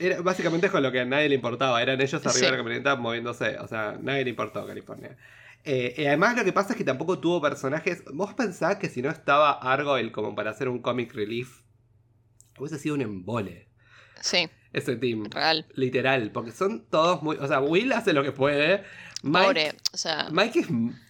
[0.00, 1.80] era básicamente es con lo que a nadie le importaba.
[1.80, 2.44] Eran ellos arriba Sí.
[2.44, 3.58] de la camioneta moviéndose.
[3.60, 5.16] O sea, nadie le importó California.
[5.64, 8.02] Eh, y además lo que pasa es que tampoco tuvo personajes.
[8.12, 11.60] ¿Vos pensás que si no estaba Argyle como para hacer un comic relief,
[12.58, 13.68] hubiese sido un embole
[14.20, 15.26] Sí, ese team?
[15.30, 15.64] real.
[15.74, 17.36] Literal, porque son todos muy...
[17.36, 18.82] O sea, Will hace lo que puede.
[19.22, 20.66] Mike, Pobre, o sea, Mike es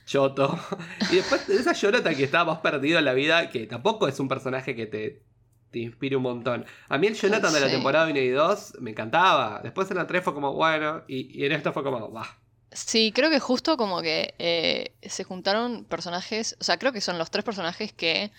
[0.09, 0.59] choto.
[1.13, 4.19] Y después de esa Jonathan que estaba más perdido en la vida, que tampoco es
[4.19, 5.23] un personaje que te,
[5.71, 6.67] te inspire un montón.
[6.89, 9.61] A mí el Jonathan de la temporada 1 y 2 me encantaba.
[9.63, 12.27] Después en la 3 fue como, bueno, y, y en esto fue como, va.
[12.73, 17.19] sí, creo que justo como que eh, se juntaron personajes, o sea, creo que son
[17.19, 18.33] los tres personajes que,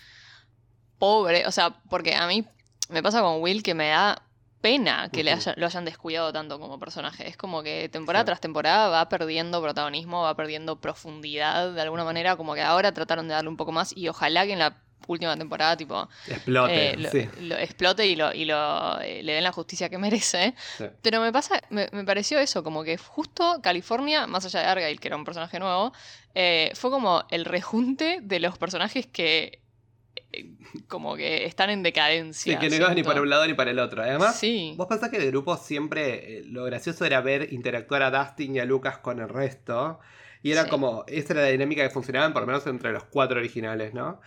[0.98, 2.46] pobre, o sea, porque a mí
[2.90, 4.22] me pasa con Will que me da
[4.62, 7.28] pena que le haya- lo hayan descuidado tanto como personaje.
[7.28, 12.36] Es como que temporada tras temporada va perdiendo protagonismo, va perdiendo profundidad de alguna manera,
[12.36, 15.36] como que ahora trataron de darle un poco más y ojalá que en la última
[15.38, 16.92] temporada, tipo, Explote.
[16.92, 19.98] eh, lo, sí, lo explote y, lo, y lo, eh, le den la justicia que
[19.98, 20.54] merece.
[20.78, 20.86] sí.
[21.02, 25.00] Pero me pasa, me, me pareció eso, como que justo California, más allá de Argyle,
[25.00, 25.94] que era un personaje nuevo,
[26.36, 29.64] eh, fue como el rejunte de los personajes que
[30.88, 32.60] como que están en Sí, decadencia.
[32.60, 34.04] que no ibas ni para un lado ni para el otro.
[34.04, 38.12] Además, sí, vos pensás que el grupo siempre, eh, lo gracioso era ver interactuar a
[38.12, 40.00] Dustin y a Lucas con el resto.
[40.44, 40.70] Y era Sí.
[40.70, 44.22] como, esa era la dinámica que funcionaban, por lo menos entre los cuatro originales, ¿no?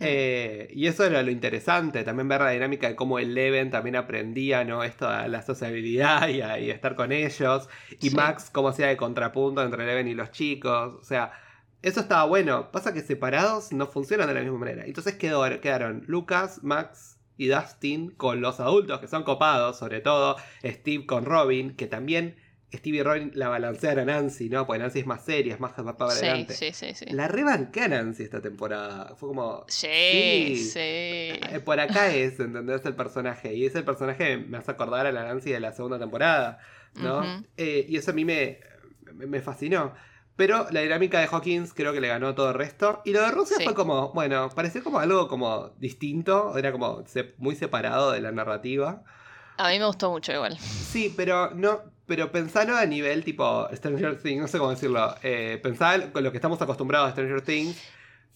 [0.00, 4.62] Eh, y eso era lo interesante, también ver la dinámica de cómo Eleven también aprendía,
[4.62, 4.84] ¿no?
[4.84, 7.68] Esto a la sociabilidad y a, y a estar con ellos.
[8.00, 8.14] Y Sí.
[8.16, 10.94] Max, cómo hacía de contrapunto entre Eleven y los chicos.
[10.94, 11.32] O sea,
[11.82, 12.70] eso estaba bueno.
[12.72, 14.84] Pasa que separados no funcionan de la misma manera.
[14.84, 20.36] Entonces quedó, quedaron Lucas, Max y Dustin con los adultos que son copados, sobre todo
[20.64, 22.36] Steve con Robin, que también
[22.74, 24.66] Steve y Robin la balancean a Nancy, ¿no?
[24.66, 26.52] Porque Nancy es más seria, es más para sí, adelante.
[26.54, 27.06] sí, sí, sí.
[27.10, 29.14] La rebanqué a Nancy esta temporada.
[29.16, 29.64] Fue como.
[29.68, 30.64] Sí, Sí.
[30.64, 30.78] sí.
[30.80, 32.84] eh, Por acá es, ¿entendés?
[32.84, 33.54] El personaje.
[33.54, 36.58] Y ese personaje me hace acordar a la Nancy de la segunda temporada,
[36.96, 37.42] ¿no?
[37.56, 38.58] Eh, y eso a mí me,
[39.14, 39.94] me fascinó.
[40.38, 43.02] Pero la dinámica de Hawkins creo que le ganó todo el resto.
[43.04, 43.64] Y lo de Rusia Sí.
[43.64, 46.56] fue como, bueno, pareció como algo como distinto.
[46.56, 47.02] Era como
[47.38, 49.02] muy separado de la narrativa.
[49.56, 50.56] A mí me gustó mucho igual.
[50.58, 51.80] Sí, pero no.
[52.06, 55.14] Pero pensalo a nivel tipo Stranger Things, no sé cómo decirlo.
[55.22, 57.76] Eh, pensá con lo que estamos acostumbrados a Stranger Things.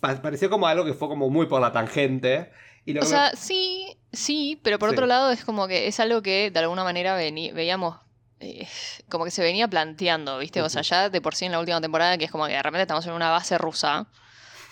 [0.01, 2.51] pa- pareció como algo que fue como muy por la tangente.
[2.85, 4.95] Y lo O que me- sea, sí, sí, pero por Sí.
[4.97, 8.01] otro lado es como que es algo que de alguna manera veíamos
[8.43, 8.69] eh,
[9.09, 10.61] como que se venía planteando, ¿viste?
[10.63, 12.63] O sea, ya de por sí en la última temporada que es como que de
[12.63, 14.07] repente estamos en una base rusa.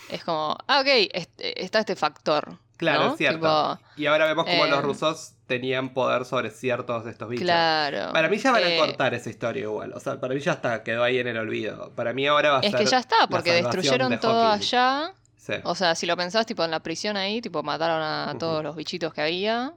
[0.09, 2.57] Es como, ah, ok, este- está este factor.
[2.77, 3.11] Claro, ¿no?
[3.11, 3.37] es cierto.
[3.39, 7.43] Tipo, y ahora vemos como los eh, rusos tenían poder sobre ciertos de estos bichos.
[7.43, 8.11] claro.
[8.11, 9.93] Para mí ya van a Eh, cortar esa historia igual.
[9.93, 11.91] O sea, para mí ya está, quedó ahí en el olvido.
[11.95, 12.79] Para mí ahora va a Es ser.
[12.79, 15.13] que ya está, porque destruyeron de todo allá.
[15.37, 15.53] Sí.
[15.63, 18.75] O sea, si lo pensás, tipo, en la prisión ahí, tipo, mataron a todos los
[18.75, 19.73] bichitos que había.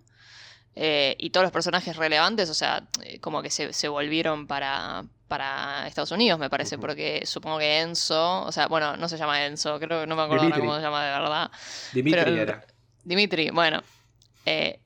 [0.76, 5.04] Eh, y todos los personajes relevantes, o sea, eh, como que se, se volvieron para,
[5.28, 9.44] para Estados Unidos, me parece, porque supongo que Enzo, o sea, bueno, no se llama
[9.46, 11.50] Enzo, creo que no me acuerdo ahora cómo se llama de verdad.
[11.92, 12.66] Dimitri pero era.
[13.04, 13.82] Dimitri, bueno,
[14.46, 14.80] eh,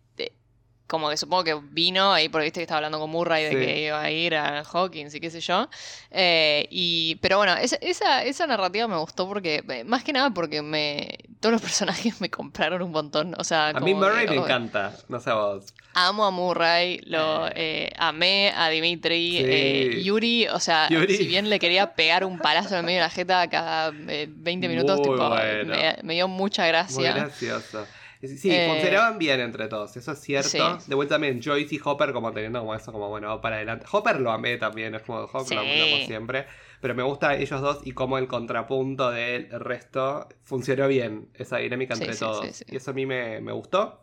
[0.88, 3.57] como que supongo que vino ahí porque viste que estaba hablando con Murray de Sí.
[3.57, 5.68] que iba a ir a Hawkins y qué sé yo.
[6.11, 10.31] Eh, y, pero bueno, esa, esa, esa narrativa me gustó porque, eh, más que nada
[10.31, 13.35] porque me todos los personajes me compraron un montón.
[13.38, 14.92] O sea, A mí Murray que, me oh, encanta.
[15.09, 15.74] No sé a vos.
[15.94, 19.44] Amo a Murray, lo eh, amé a Dimitri, Sí.
[19.44, 21.16] eh, Yuri, o sea, Yuri.
[21.16, 24.68] si bien le quería pegar un palazo en medio de la jeta cada eh, 20
[24.68, 25.74] minutos, Muy tipo, bueno.
[25.74, 27.12] me, me dio mucha Muy gracia.
[27.12, 27.87] gracioso.
[28.20, 30.48] Sí, Eh, funcionaban bien entre todos, eso es cierto.
[30.48, 30.88] Sí.
[30.88, 33.87] De vuelta también Joyce y Hopper como teniendo como eso, como bueno, para adelante.
[33.92, 35.81] Hopper lo amé también, es como Hopper lo Sí.
[35.94, 36.46] amo siempre.
[36.81, 41.94] Pero me gusta ellos dos y cómo el contrapunto del resto funcionó bien, esa dinámica
[41.94, 42.64] entre sí, todos.
[42.68, 44.02] Y eso a mí me, me gustó.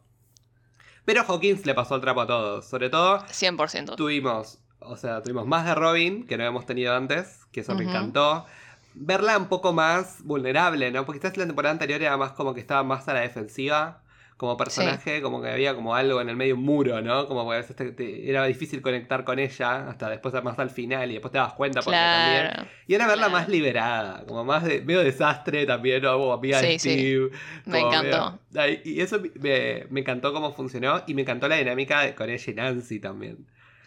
[1.04, 2.66] Pero Hawkins le pasó el trapo a todos.
[2.66, 3.96] Sobre todo 100%.
[3.96, 7.84] tuvimos, o sea, tuvimos más de Robin que no habíamos tenido antes, que eso me
[7.84, 8.46] encantó.
[8.94, 11.06] Verla un poco más vulnerable, ¿no?
[11.06, 14.02] Porque quizás la temporada anterior era más como que estaba más a la defensiva.
[14.38, 17.26] Como personaje, como que había como algo en el medio, un muro, ¿no?
[17.26, 20.70] Como que a veces te- te- era difícil conectar con ella, hasta después más al
[20.70, 22.48] final, y después te das cuenta porque también.
[22.52, 22.68] Claro.
[22.86, 23.32] Y era verla claro.
[23.40, 26.18] más liberada, como más de medio desastre también, ¿no?
[26.18, 26.96] Como amiga de Sí, sí.
[26.98, 27.30] Steve.
[27.66, 28.40] Me encantó.
[28.52, 32.30] medio- y eso me, me encantó cómo funcionó, y me encantó la dinámica de- con
[32.30, 33.38] ella y Nancy también.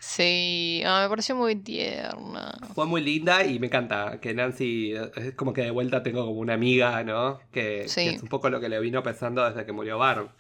[0.00, 2.56] Sí, ah, me pareció muy tierna.
[2.74, 6.40] Fue muy linda y me encanta que Nancy es como que de vuelta tengo como
[6.40, 7.40] una amiga, ¿no?
[7.52, 8.04] Que, Sí.
[8.04, 10.30] que es un poco lo que le vino pensando desde que murió Barb.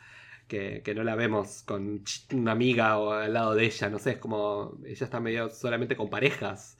[0.46, 4.12] Que, que no la vemos con una amiga o al lado de ella, no sé,
[4.12, 6.78] es como ella está medio solamente con parejas.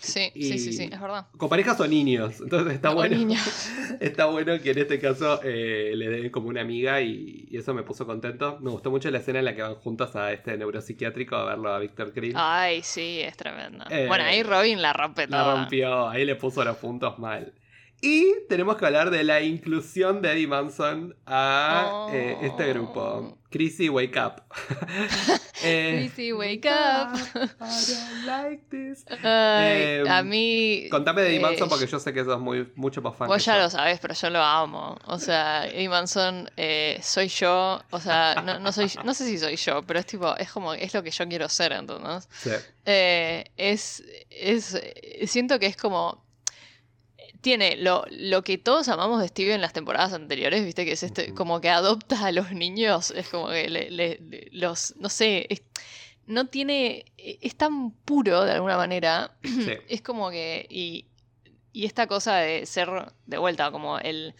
[0.00, 1.26] Sí, Y- sí, sí, sí, es verdad.
[1.36, 2.40] Con parejas o niños.
[2.40, 3.16] Entonces está O bueno.
[3.16, 3.40] niños.
[4.00, 7.74] Está bueno que en este caso eh, le den como una amiga y, y eso
[7.74, 8.58] me puso contento.
[8.60, 11.72] Me gustó mucho la escena en la que van juntos a este neuropsiquiátrico a verlo
[11.72, 12.34] a Víctor Krill.
[12.36, 13.84] Ay, sí, es tremendo.
[13.90, 15.54] Eh, bueno, ahí Robin la rompe La toda.
[15.56, 17.52] rompió, ahí le puso los puntos mal.
[18.00, 22.10] Y tenemos que hablar de la inclusión de Eddie Manson a Oh.
[22.12, 23.38] eh, este grupo.
[23.50, 24.42] Chrissy Wake Up.
[25.64, 27.16] Eh, Chrissy, wake up.
[27.34, 29.04] I don't like this.
[29.24, 30.86] Eh, a mí.
[30.88, 33.26] Contame de Eddie eh, Manson porque yo sé que sos muy, mucho más fan.
[33.26, 33.62] Vos ya yo.
[33.62, 34.96] lo sabés, pero yo lo amo.
[35.06, 37.80] O sea, Eddie Manson eh, soy yo.
[37.90, 40.74] O sea, no, no soy, no sé si soy yo, pero es tipo, es como,
[40.74, 42.28] es lo que yo quiero ser, ¿entendés?
[42.30, 42.50] Sí.
[42.84, 46.24] Eh, es, es, eh, siento que es como,
[47.40, 51.02] tiene lo, lo que todos amamos de Steve en las temporadas anteriores, viste, que es
[51.02, 55.08] este, como que adopta a los niños, es como que le, le- le- los, no
[55.08, 55.62] sé, es-
[56.26, 59.70] no tiene, e, es tan puro de alguna manera, Sí.
[59.88, 61.06] es como que, y,
[61.72, 62.88] y esta cosa de ser,
[63.26, 64.34] de vuelta, como el...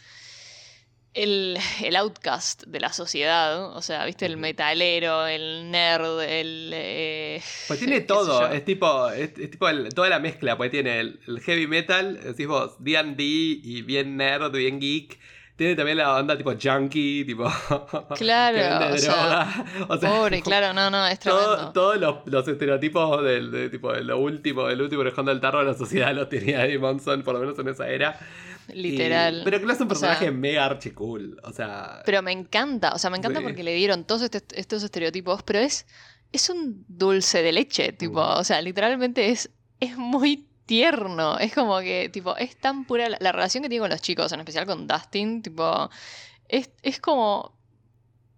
[1.15, 6.71] El, el outcast de la sociedad, o sea, viste, el metalero, el nerd, el...
[6.73, 11.01] eh, Pues tiene todo, es tipo, es, es tipo el- toda la mezcla, pues tiene
[11.01, 15.19] el, el heavy metal, decís vos, D&D y bien nerd, bien geek.
[15.57, 17.51] Tiene también la onda tipo junkie, tipo...
[18.17, 19.65] Claro, o sea.
[19.89, 21.73] O sea, Pobre, claro, no, no, es tremendo.
[21.73, 25.59] todos los, los estereotipos del, de, tipo, de lo último, del último orejón del tarro
[25.59, 28.21] de la sociedad los tenía Eddie Monson, por lo menos en esa era.
[28.75, 29.43] Y- Literal.
[29.45, 31.41] pero que hace un O sea, personaje mega archi cool.
[31.45, 32.03] O sea...
[32.05, 33.45] Pero me encanta, o sea, me encanta Sí.
[33.47, 35.87] porque le dieron todos este- estos estereotipos, pero es,
[36.33, 38.39] es un dulce de leche, tipo, Mm.
[38.39, 39.51] o sea, literalmente es,
[39.81, 43.81] es muy tierno, es como que, tipo, es tan pura la, la relación que tiene
[43.81, 45.89] con los chicos, en especial con Dustin, tipo,
[46.49, 47.57] es, es como...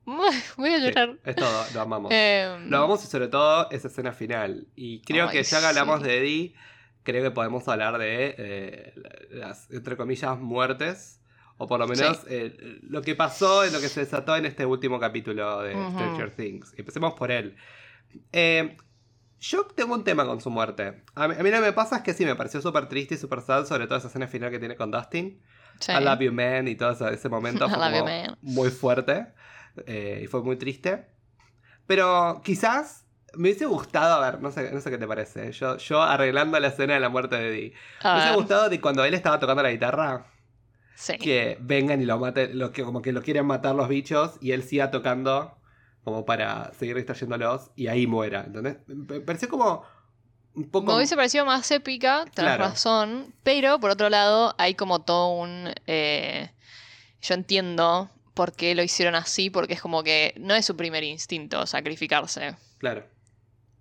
[0.56, 1.18] Voy a sí, llorar.
[1.24, 2.10] es todo, lo amamos.
[2.14, 4.66] Em, Lo amamos y sobre todo esa escena final.
[4.74, 6.06] Y creo Ay, que ya hablamos sí.
[6.08, 6.54] de Eddie,
[7.02, 8.94] creo que podemos hablar de eh,
[9.30, 11.20] las, entre comillas, muertes.
[11.62, 14.98] O por lo menos eh, lo que pasó, lo que se desató en este último
[14.98, 15.90] capítulo de Ujú.
[15.90, 16.72] Stranger Things.
[16.78, 17.54] Empecemos por él.
[18.32, 18.78] Eh,
[19.40, 21.02] yo tengo un tema con su muerte.
[21.14, 23.14] A mí, a mí lo que me pasa es que sí, me pareció súper triste
[23.14, 25.42] y súper sad, sobre todo esa escena final que tiene con Dustin.
[25.80, 25.92] sí.
[25.92, 28.06] I love you, man, y todo ese, ese momento fue como
[28.40, 29.26] muy fuerte
[29.86, 31.06] eh, y fue muy triste.
[31.86, 35.76] Pero quizás me hubiese gustado, a ver, no sé, no sé qué te parece, yo,
[35.76, 37.72] yo arreglando la escena de la muerte de.
[38.02, 40.26] A Me hubiese gustado de cuando él estaba tocando la guitarra,
[40.94, 41.16] sí.
[41.18, 44.52] que vengan y lo maten, lo que, como que lo quieren matar los bichos y
[44.52, 45.56] él siga tocando
[46.04, 48.78] como para seguir distrayéndolos y ahí muera, ¿entendés?
[48.86, 49.84] Me pareció como
[50.54, 50.86] un poco...
[50.86, 52.64] Me hubiese parecido más épica, tenés Claro.
[52.64, 55.72] razón, pero por otro lado hay como todo un...
[55.86, 56.50] eh,
[57.20, 61.04] yo entiendo por qué lo hicieron así, porque es como que no es su primer
[61.04, 62.56] instinto sacrificarse.
[62.78, 63.04] Claro.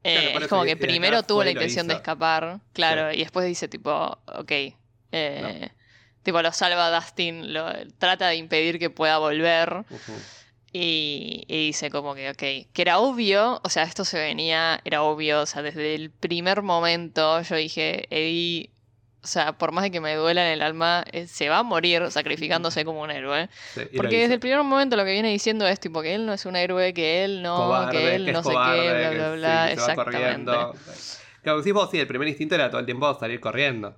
[0.04, 3.68] Eh, Claro, es como que primero tuvo la intención de escapar, claro, y después dice
[3.68, 4.52] tipo, ok,
[5.12, 5.70] eh,
[6.24, 7.66] tipo lo salva Dustin, lo,
[7.98, 9.84] trata de impedir que pueda volver.
[10.72, 15.02] Y, y dice como que, ok, que era obvio, o sea, esto se venía, era
[15.02, 18.70] obvio, o sea, desde el primer momento yo dije, Eddie,
[19.22, 21.64] o sea, por más de que me duela en el alma, eh, se va a
[21.64, 23.50] morir sacrificándose como un héroe.
[23.74, 26.34] Sí, Porque desde el primer momento lo que viene diciendo es tipo que él no
[26.34, 29.10] es un héroe, que él no, cobarde, que él que no sé cobarde, qué, bla,
[29.10, 30.52] bla, sí, bla, exactamente.
[31.44, 33.96] Claro, decís vos, sí, el primer instinto era todo el tiempo salir corriendo.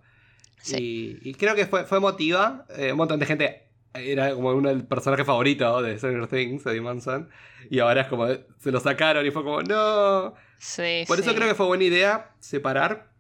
[0.62, 1.20] Sí.
[1.24, 2.66] Y, y creo que fue, fue emotiva.
[2.78, 6.82] eh, un montón de gente era como uno del personaje favorito de Stranger Things, Eddie
[6.82, 7.30] Manson.
[7.70, 8.28] Y ahora es como,
[8.60, 10.34] se lo sacaron y fue como, no.
[10.58, 11.36] Sí, Por eso sí.
[11.36, 13.11] creo que fue buena idea separar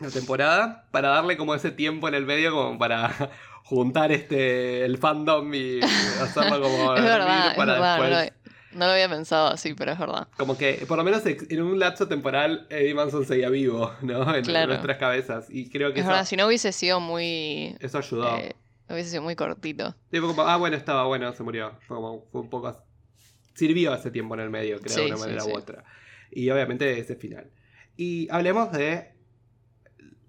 [0.00, 3.30] la temporada para darle como ese tiempo en el medio como para
[3.64, 5.80] juntar este el fandom y
[6.22, 8.32] hacerlo como Es verdad, es verdad, no después.
[8.72, 10.28] lo, no lo había pensado así, pero es verdad.
[10.36, 14.34] Como que, por lo menos en un lapso temporal, Eddie Manson seguía vivo, ¿no?
[14.34, 14.68] En Claro.
[14.68, 15.46] nuestras cabezas.
[15.50, 17.76] Y creo que Es eso, verdad, si no hubiese sido muy...
[17.80, 18.36] eso ayudó.
[18.38, 18.54] eh,
[18.88, 19.94] hubiese sido muy cortito.
[20.20, 21.72] Como, ah, bueno, estaba bueno, se murió.
[21.86, 22.76] Fue como, fue un poco.
[23.54, 25.50] Sirvió ese tiempo en el medio, creo, Sí, de una sí, manera sí.
[25.50, 25.84] u otra.
[26.30, 27.50] Y obviamente ese final.
[27.96, 29.12] Y hablemos de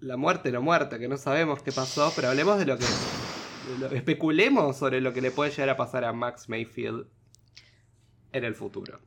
[0.02, 2.84] la muerte, no muerte, que no sabemos qué pasó, pero hablemos de lo que.
[2.84, 7.06] de lo- especulemos sobre lo que le puede llegar a pasar a Max Mayfield
[8.32, 9.00] en el futuro.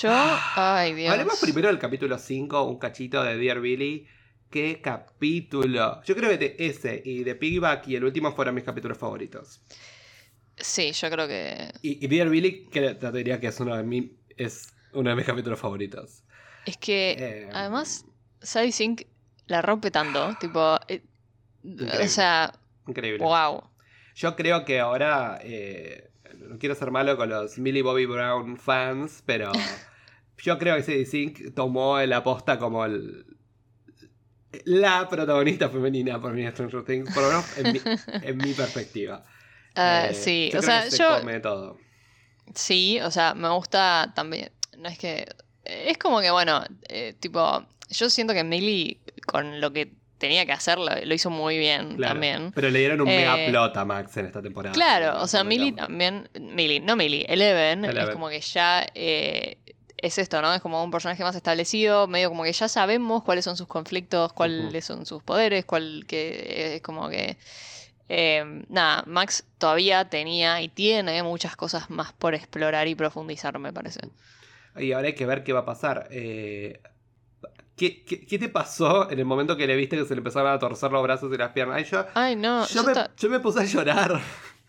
[0.00, 0.10] Yo...
[0.54, 1.10] Ay, Dios.
[1.12, 4.06] Hablemos primero del capítulo 5, un cachito de Dear Billy.
[4.48, 6.02] ¡Qué capítulo!
[6.04, 9.60] Yo creo que de ese y de Piggyback y el último fueron mis capítulos favoritos.
[10.56, 11.72] Sí, yo creo que...
[11.80, 15.16] Y, y Dear Billy, que te diría que es uno de, mi, es uno de
[15.16, 16.22] mis capítulos favoritos.
[16.66, 17.16] Es que...
[17.18, 18.04] Eh, Además,
[18.42, 19.02] Sadie Sink
[19.52, 20.34] la rompe tanto.
[20.40, 20.78] Tipo...
[20.88, 21.02] eh,
[22.04, 22.52] o sea,
[22.88, 23.24] Increíble.
[23.24, 23.62] wow.
[24.14, 25.38] Yo creo que ahora.
[25.42, 29.52] eh, no quiero ser malo con los Millie Bobby Brown fans, pero.
[30.38, 33.24] yo creo que Sadie Sink tomó la posta como el.
[34.64, 37.80] la protagonista femenina por mí Stranger Things, por lo menos en mi,
[38.28, 39.24] en mi perspectiva.
[39.74, 41.78] Eh, sí, yo o creo sea, que se yo come todo.
[42.54, 44.50] sí, o sea, me gusta también.
[44.78, 45.26] No es que.
[45.64, 50.52] Es como que, bueno, eh, tipo, yo siento que Millie con lo que tenía que
[50.52, 52.14] hacer lo, hizo muy bien Claro.
[52.14, 52.52] también.
[52.54, 54.72] Pero le dieron un mega Eh, plot a Max en esta temporada.
[54.72, 56.28] Claro, o sea, Millie también.
[56.40, 58.86] Millie, no Millie, Eleven, es como que ya.
[58.94, 59.58] eh,
[59.96, 60.52] es esto, ¿no?
[60.52, 64.32] Es como un personaje más establecido, medio como que ya sabemos cuáles son sus conflictos,
[64.32, 67.36] cuáles son sus poderes, cuál que es como que.
[68.08, 73.72] eh, nada, Max todavía tenía y tiene muchas cosas más por explorar y profundizar, me
[73.72, 74.00] parece.
[74.76, 76.08] Y ahora hay que ver qué va a pasar.
[76.10, 76.80] Eh,
[77.76, 80.50] ¿qué, qué, qué te pasó en el momento que le viste que se le empezaron
[80.52, 81.76] a torcer los brazos y las piernas?
[81.76, 84.20] Ay, yo, Ay, no, yo, yo, me, yo me puse a llorar.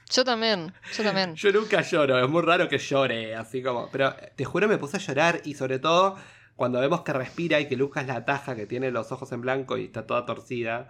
[0.10, 1.36] yo también, yo también.
[1.36, 3.89] Yo nunca lloro, es muy raro que llore, así como.
[3.91, 6.18] Pero te juro, me puse a llorar y sobre todo
[6.56, 9.78] cuando vemos que respira y que Lucas la ataja, que tiene los ojos en blanco
[9.78, 10.89] y está toda torcida.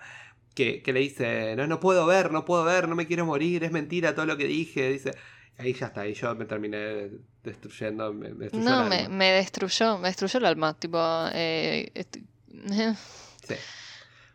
[0.56, 3.64] Que, que le dice, no, no puedo ver, no puedo ver, no me quiero morir,
[3.64, 4.92] es mentira todo lo que dije.
[4.92, 5.16] Dice,
[5.58, 7.10] ahí ya está, ahí yo me terminé
[7.44, 8.14] destruyendo.
[8.14, 9.16] Me, me destruyó No, el me, alma.
[9.16, 10.74] me destruyó, me destruyó el alma.
[10.74, 11.00] Tipo,
[11.34, 12.18] eh, est-
[13.48, 13.56] Sí.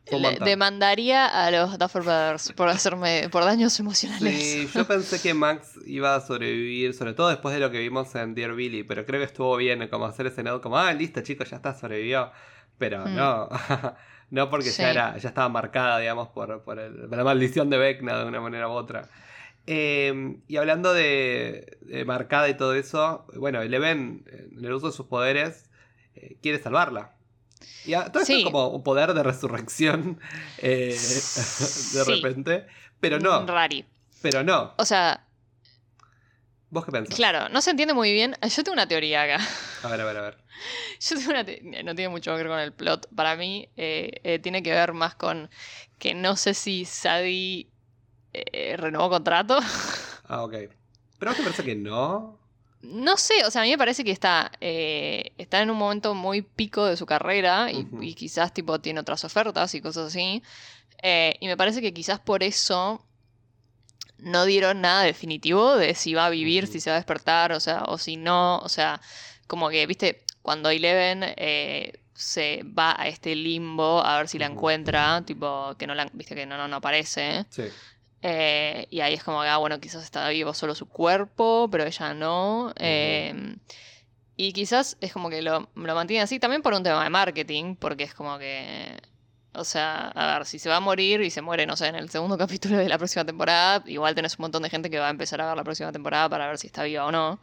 [0.07, 0.47] Fue un le- montón.
[0.47, 4.43] demandaría a los Duffer Brothers por hacerme, por daños emocionales.
[4.43, 8.15] Sí, yo pensé que Max iba a sobrevivir, sobre todo después de lo que vimos
[8.15, 11.21] en Dear Billy, pero creo que estuvo bien como hacer ese nodo como, ah, listo
[11.21, 12.31] chicos, ya está, sobrevivió.
[12.79, 13.15] Pero Hmm.
[13.17, 13.49] no,
[14.31, 14.81] no porque Sí.
[14.83, 18.25] ya era, ya estaba marcada, digamos, por, por, el- por la maldición de Vecna de
[18.25, 19.09] una manera u otra.
[19.71, 24.25] Eh, y hablando de, de marcada y todo eso, bueno, Eleven,
[24.57, 25.69] en el uso de sus poderes,
[26.15, 27.17] eh, quiere salvarla.
[27.85, 28.39] Y a- todo esto Sí.
[28.39, 30.21] es como un poder de resurrección
[30.59, 32.01] eh, de Sí.
[32.15, 32.67] repente,
[32.99, 33.85] pero no, Rari.
[34.23, 34.73] pero no.
[34.79, 35.27] O sea,
[36.71, 37.15] ¿Vos qué pensás?
[37.17, 38.37] claro, no se entiende muy bien.
[38.43, 39.39] Yo tengo una teoría acá.
[39.83, 40.39] A ver, a ver, a ver.
[41.01, 43.09] Yo tengo una te- no tiene mucho que ver con el plot.
[43.15, 45.51] Para mí eh, eh, tiene que ver más con
[45.99, 47.69] que no sé si Sadie
[48.33, 49.59] eh, renovó contrato.
[50.31, 50.55] Ah, ok.
[51.19, 52.39] ¿Pero a te parece que no?
[52.83, 56.15] No sé, o sea, a mí me parece que está, eh, está en un momento
[56.15, 60.43] muy pico de su carrera y, quizás tipo tiene otras ofertas y cosas así.
[61.03, 63.03] Eh, y me parece que quizás por eso
[64.19, 67.61] no dieron nada definitivo de si va a vivir, si se va a despertar, o
[67.61, 69.01] sea, o si no, o sea,
[69.47, 74.47] como que, viste, cuando Eleven eh, se va a este limbo a ver si la
[74.47, 77.47] encuentra, tipo, que no la, viste que no, no, no aparece.
[77.51, 77.65] Sí.
[78.23, 81.85] Eh, y ahí es como que, ah, bueno, quizás está vivo solo su cuerpo, pero
[81.85, 82.73] ella no.
[82.77, 83.57] Eh,
[84.37, 87.75] y quizás es como que lo, lo mantiene así también por un tema de marketing,
[87.77, 89.01] porque es como que.
[89.53, 91.97] O sea, a ver, si se va a morir y se muere, no sé, en
[91.97, 95.09] el segundo capítulo de la próxima temporada, igual tenés un montón de gente que va
[95.09, 97.41] a empezar a ver la próxima temporada para ver si está viva o no.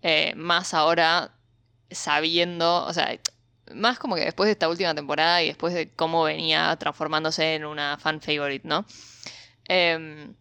[0.00, 1.32] Eh, más ahora
[1.90, 3.18] sabiendo, o sea,
[3.74, 7.64] más como que después de esta última temporada y después de cómo venía transformándose en
[7.64, 8.86] una fan favorite, ¿no?
[9.66, 10.34] Em,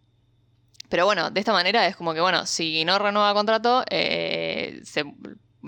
[0.90, 5.04] pero bueno, de esta manera es como que, bueno, si no renueva contrato, eh, se,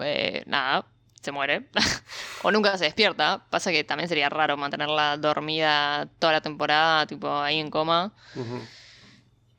[0.03, 0.85] eh, nada,
[1.21, 1.67] se muere.
[2.43, 3.45] o nunca se despierta.
[3.49, 8.13] Pasa que también sería raro mantenerla dormida toda la temporada, tipo ahí en coma.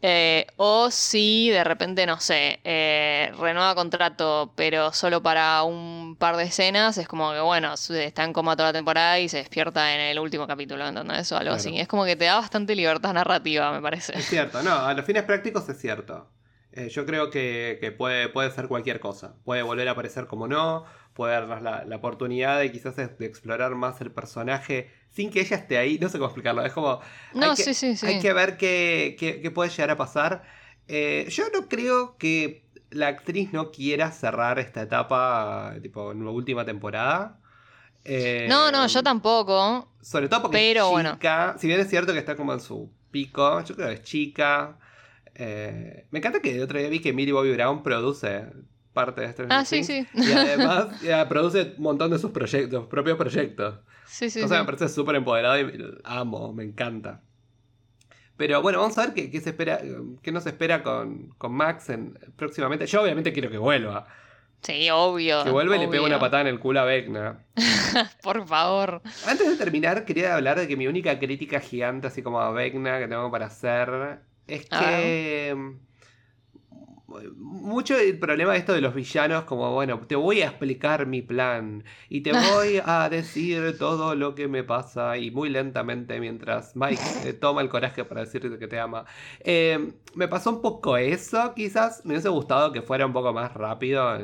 [0.03, 6.37] Eh, o si de repente, no sé, eh, renueva contrato, pero solo para un par
[6.37, 9.95] de escenas, es como que, bueno, está en coma toda la temporada y se despierta
[9.95, 11.33] en el último capítulo, ¿entendés?
[11.33, 11.57] O algo Claro.
[11.57, 11.79] así.
[11.81, 14.13] Es como que te da bastante libertad narrativa, me parece.
[14.13, 16.31] Es cierto, no, a los fines prácticos es cierto.
[16.73, 19.37] Eh, yo creo que, que puede, puede ser cualquier cosa.
[19.45, 20.85] Puede volver a aparecer como no,
[21.15, 25.41] puede darnos la, la oportunidad de quizás de, de explorar más el personaje sin que
[25.41, 25.99] ella esté ahí.
[25.99, 26.65] No sé cómo explicarlo.
[26.65, 27.01] Es como.
[27.35, 28.07] No, hay que, sí, sí, sí.
[28.07, 30.43] Hay que ver qué, qué- qué puede llegar a pasar.
[30.89, 36.31] Eh, yo no creo que la actriz no quiera cerrar esta etapa, tipo, en la
[36.31, 37.41] última temporada.
[38.05, 39.89] Eh, No, no, yo tampoco.
[40.01, 41.13] Sobre todo porque Pero es bueno.
[41.15, 41.57] chica.
[41.59, 44.79] Si bien es cierto que está como en su pico, yo creo que es chica.
[45.35, 48.45] Eh, me encanta que el otro día vi que Millie Bobby Brown produce
[48.93, 50.07] parte de Stranger Ah, sí, sí.
[50.15, 50.87] Y además
[51.29, 53.81] produce un montón de sus proyectos, propios proyectos.
[54.07, 54.63] Sí, sí, o sea, sí.
[54.63, 55.67] me parece súper empoderada y
[56.05, 57.23] amo, me encanta.
[58.37, 59.81] Pero bueno, vamos a ver qué, qué se espera,
[60.23, 62.87] qué nos espera con, con Max en, próximamente.
[62.87, 64.07] Yo obviamente quiero que vuelva.
[64.63, 65.45] Sí, obvio.
[65.45, 66.05] Que vuelva y le obvio.
[66.05, 67.45] una patada en el culo a Vecna.
[68.23, 69.01] Por favor.
[69.27, 72.99] Antes de terminar, quería hablar de que mi única crítica gigante, así como a Vecna,
[72.99, 75.77] que tengo para hacer, es que.
[77.37, 81.23] Mucho el problema de esto de los villanos, como bueno, te voy a explicar mi
[81.23, 86.77] plan y te voy a decir todo lo que me pasa y muy lentamente mientras
[86.77, 89.05] Mike eh, toma el coraje para decirte que te ama.
[89.41, 93.53] Eh, me pasó un poco eso, quizás me hubiese gustado que fuera un poco más
[93.55, 94.19] rápido,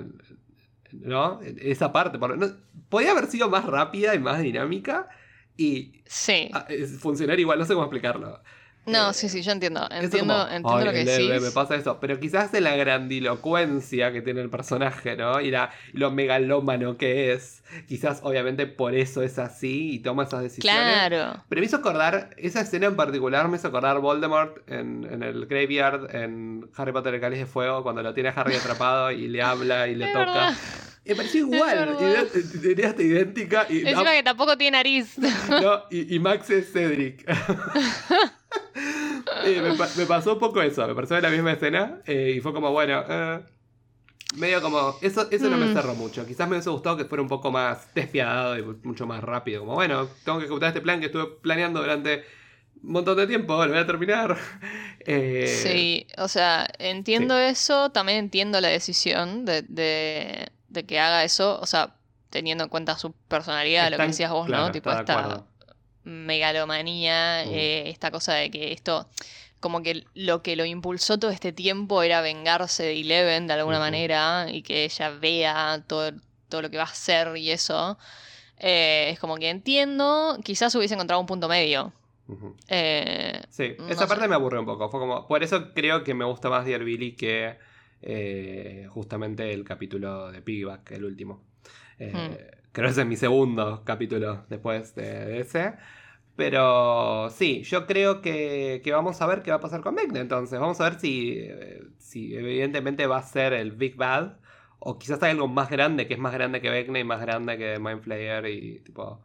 [0.93, 1.41] ¿no?
[1.43, 2.47] Esa parte, por- no-
[2.89, 5.09] podía haber sido más rápida y más dinámica
[5.57, 6.51] Y Sí.
[6.71, 8.41] es funcionar igual, no sé cómo explicarlo.
[8.85, 9.87] No, Eh, sí, sí, yo entiendo.
[9.93, 11.41] Entiendo, como, entiendo "Ay, lo que le- decís.
[11.43, 11.99] Me pasa eso.
[12.01, 15.41] Pero quizás de la grandilocuencia que tiene el personaje, ¿no?
[15.41, 17.63] Y la- lo megalómano que es.
[17.89, 20.83] Quizás, obviamente, por eso es así y toma esas decisiones.
[20.83, 21.45] Claro.
[21.49, 25.47] Pero me hizo acordar, esa escena en particular me hizo acordar Voldemort en, en el
[25.47, 29.29] Graveyard, en Harry Potter el Cáliz de Fuego, cuando lo tiene a Harry atrapado y
[29.29, 30.25] le habla y le Es toca.
[30.25, 30.55] verdad.
[31.05, 31.97] Me pareció igual,
[32.63, 33.67] tenía hasta idéntica.
[33.69, 35.17] Y, Encima que tampoco tiene nariz.
[35.49, 37.25] no, y, y Max es Cedric.
[39.45, 42.41] Eh, me, pa- me pasó un poco eso, me pareció la misma escena eh, y
[42.41, 43.41] fue como, bueno, eh,
[44.37, 45.73] medio como, eso, eso no me Mm.
[45.73, 49.23] cerró mucho, quizás me hubiese gustado que fuera un poco más despiadado y mucho más
[49.23, 52.25] rápido, como, bueno, tengo que ejecutar este plan que estuve planeando durante
[52.83, 54.37] un montón de tiempo, lo voy a terminar.
[55.05, 61.25] Eh, Sí, o sea, entiendo eso, también entiendo la decisión de, de, de que haga
[61.25, 61.97] eso, o sea,
[62.31, 64.73] teniendo en cuenta su personalidad, lo que decías vos, claro, ¿no?
[64.73, 65.45] Tipo está.
[66.05, 67.51] Megalomanía, Mm.
[67.55, 69.09] eh, esta cosa de que esto,
[69.61, 73.79] como que lo que lo impulsó todo este tiempo era vengarse de Eleven de alguna
[73.79, 76.13] manera y que ella vea todo,
[76.49, 77.99] todo lo que va a hacer y eso.
[78.59, 81.93] Eh, es como que entiendo, quizás hubiese encontrado un punto medio.
[82.69, 84.07] Eh, Sí, No esa sé.
[84.09, 84.89] parte me aburrió un poco.
[84.91, 87.57] Fue como, por eso creo que me gusta más Dear Billy que
[88.03, 91.43] eh, justamente el capítulo de Piggyback, el último.
[91.99, 92.33] Hmm.
[92.73, 95.75] Creo que ese es mi segundo capítulo después de, ese.
[96.37, 100.21] Pero sí, yo creo que, que vamos a ver qué va a pasar con Vecna
[100.21, 100.59] entonces.
[100.59, 104.39] Vamos a ver si, eh, si evidentemente va a ser el Big Bad.
[104.79, 107.59] O quizás hay algo más grande, que es más grande que Vecna y más grande
[107.59, 109.23] que Mind Flayer y tipo...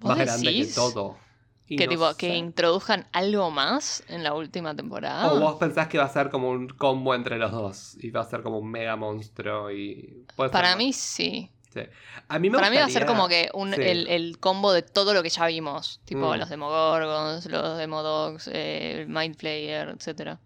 [0.00, 1.18] ¿Vos Más grande que todo.
[1.66, 2.36] Y que no tipo, que sé.
[2.36, 5.30] introduzcan algo más en la última temporada.
[5.32, 8.22] O vos pensás que va a ser como un combo entre los dos y va
[8.22, 10.24] a ser como un mega monstruo y...
[10.50, 11.50] Para mí sí.
[11.72, 11.80] Sí.
[12.28, 13.82] A mí me Para mí va a ser como que un, sí.
[13.82, 16.00] el, el combo de todo lo que ya vimos.
[16.04, 16.38] Tipo Mm.
[16.38, 20.38] los Demogorgons, los Demodogs, eh, el Mind Flayer, etc.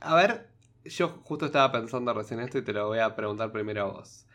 [0.00, 0.50] A ver,
[0.84, 4.26] yo justo estaba pensando recién esto y te lo voy a preguntar primero a vos.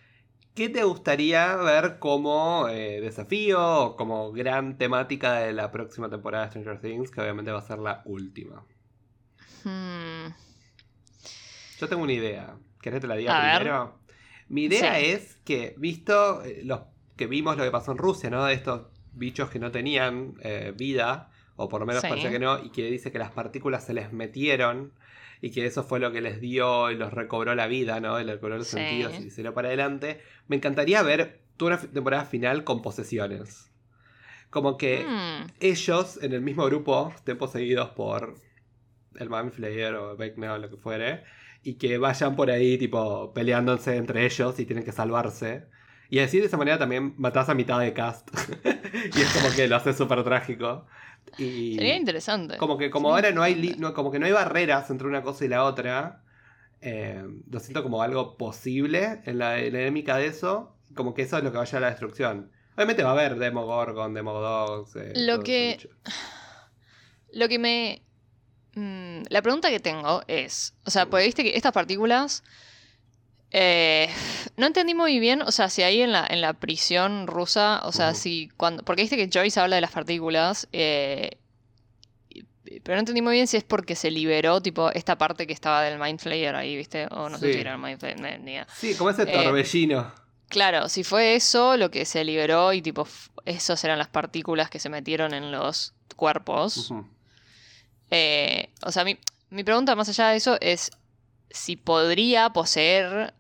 [0.56, 6.46] ¿Qué te gustaría ver como eh, desafío o como gran temática de la próxima temporada
[6.46, 8.66] de Stranger Things, que obviamente va a ser la última?
[9.64, 10.32] Hmm,
[11.78, 12.58] Yo tengo una idea.
[12.82, 13.74] ¿Querés que te la diga A ver.
[14.48, 15.06] Mi idea Sí.
[15.08, 16.82] es que, visto eh, los
[17.16, 18.46] que vimos lo que pasó en Rusia, ¿no?
[18.46, 22.08] De estos bichos que no tenían eh, vida, o por lo menos Sí.
[22.10, 24.94] parecía que no, y que dice que las partículas se les metieron
[25.42, 28.20] y que eso fue lo que les dio y los recobró la vida, ¿no?
[28.20, 28.78] Y les recobró los Sí.
[28.78, 30.22] sentidos y se dio para adelante.
[30.48, 33.72] Me encantaría ver toda una temporada final con posesiones.
[34.50, 38.36] Como que hmm, ellos en el mismo grupo estén poseídos por
[39.16, 41.24] el Mind Flayer o Vecna o lo que fuere,
[41.66, 45.66] y que vayan por ahí, tipo, peleándose entre ellos y tienen que salvarse.
[46.12, 48.30] Y así de esa manera también matás a mitad de cast.
[49.16, 50.86] y es como que lo hace súper trágico.
[51.40, 52.58] Y Sería interesante.
[52.58, 55.24] como que como Sería ahora no hay, no, como que no hay barreras entre una
[55.24, 56.24] cosa y la otra,
[56.82, 61.24] eh, lo siento como algo posible en la, en la dinámica de eso, como que
[61.24, 62.52] eso es lo que vaya a la destrucción.
[62.76, 64.96] Obviamente va a haber Demogorgon, Demodogs.
[64.98, 65.80] eh, Lo que-.
[67.34, 68.04] Lo que me.
[68.76, 70.74] Mm, la pregunta que tengo es.
[70.86, 72.44] O sea, pues viste que estas partículas.
[73.52, 74.10] eh,
[74.58, 77.92] no entendí muy bien, o sea, si ahí en la, en la prisión rusa, o
[77.92, 78.84] sea, si cuando.
[78.84, 80.68] Porque viste que Joyce habla de las partículas.
[80.74, 81.38] eh,
[82.84, 85.84] pero no entendí muy bien si es porque se liberó, tipo, esta parte que estaba
[85.84, 87.08] del Mind Flayer ahí, ¿viste?
[87.12, 87.54] O no sé Sí.
[87.54, 88.68] si era el Mind Flayer, ni- ni idea.
[88.76, 90.12] Sí, como ese Eh, torbellino.
[90.50, 93.08] Claro, si fue eso lo que se liberó y tipo,
[93.46, 96.92] esas eran las partículas que se metieron en los cuerpos.
[98.12, 99.18] Eh, o sea, mi,
[99.50, 100.92] mi pregunta más allá de eso es
[101.50, 103.34] si podría poseer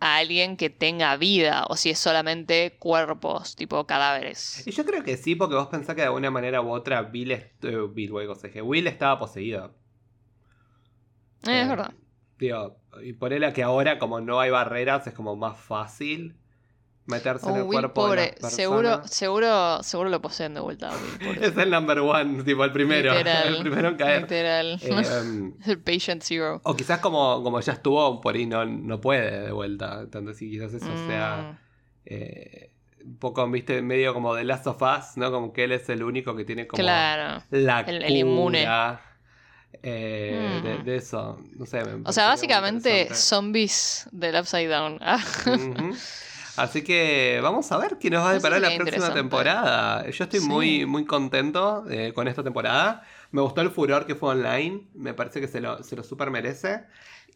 [0.00, 4.66] a alguien que tenga vida o si es solamente cuerpos, tipo cadáveres.
[4.66, 7.32] Y yo creo que sí, porque vos pensás que de alguna manera u otra Bill,
[7.32, 9.72] est- eh, Bill luego se dije, Will estaba poseído.
[11.46, 11.92] Eh, es verdad.
[12.38, 16.34] Digo, y ponele que ahora como no hay barreras es como más fácil
[17.06, 20.60] meterse en Oh, el Will, cuerpo de pobre, las seguro, seguro, seguro lo poseen de
[20.60, 20.90] vuelta.
[20.90, 21.46] a Will, pobre.
[21.46, 24.22] Es el number one, tipo el primero, Literal, el primero en caer.
[24.22, 24.78] Literal.
[24.82, 26.60] Eh, el patient zero.
[26.64, 30.00] o quizás como, como ya estuvo por ahí no, no puede de vuelta.
[30.02, 31.58] Entonces sí, quizás eso Mm, sea
[32.04, 32.70] eh,
[33.04, 35.30] un poco, viste, medio como de Last of Us, ¿no?
[35.32, 37.42] Como que él es el único que tiene como claro.
[37.50, 38.64] la el- el inmune.
[39.82, 40.84] eh, de, Mm.
[40.84, 41.40] de eso.
[41.56, 44.98] No sé, O sea, básicamente zombies del Upside Down.
[45.00, 45.18] Ah.
[46.56, 50.08] Así que vamos a ver qué nos va a deparar la próxima temporada.
[50.10, 50.46] Yo estoy Sí.
[50.48, 53.02] muy, muy contento eh, con esta temporada.
[53.30, 54.86] Me gustó el furor que fue online.
[54.94, 56.84] Me parece que se lo, se lo super merece.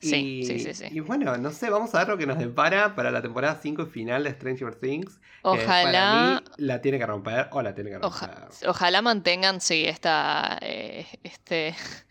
[0.03, 0.85] Sí, y, sí, sí, sí.
[0.91, 3.83] Y bueno, no sé, vamos a ver lo que nos depara para la temporada 5
[3.85, 5.19] y final de Stranger Things.
[5.41, 8.29] Ojalá- Para mí la tiene que romper o la tiene que romper.
[8.31, 11.75] Oja- ojalá mantengan, sí, esta, eh, este,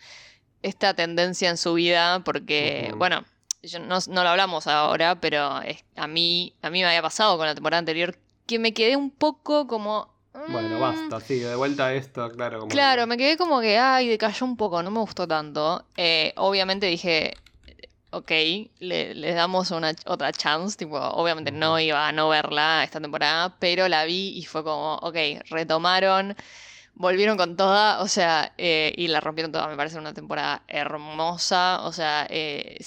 [0.64, 3.24] esta tendencia en su vida, porque, bueno,
[3.68, 7.38] yo no, no lo hablamos ahora, pero es- a, mí, a mí me había pasado
[7.38, 10.13] con la temporada anterior que me quedé un poco como...
[10.47, 12.59] Bueno, mm, basta, sí, de vuelta a esto, claro.
[12.59, 15.86] Como Claro, que- me quedé como que, ay, decayó un poco, no me gustó tanto.
[15.97, 17.34] Eh, obviamente dije,
[18.11, 18.32] ok,
[18.80, 23.55] le, le damos una otra chance, tipo, obviamente no iba a no verla esta temporada,
[23.59, 25.16] pero la vi y fue como, ok,
[25.49, 26.36] retomaron,
[26.95, 31.81] volvieron con toda, o sea, eh, y la rompieron toda, me parece una temporada hermosa,
[31.83, 32.79] o sea, eh,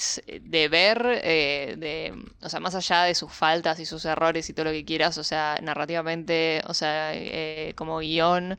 [0.42, 4.54] de ver, eh, de, o sea, más allá de sus faltas y sus errores y
[4.54, 8.58] todo lo que quieras, o sea, narrativamente, o sea, eh, como guion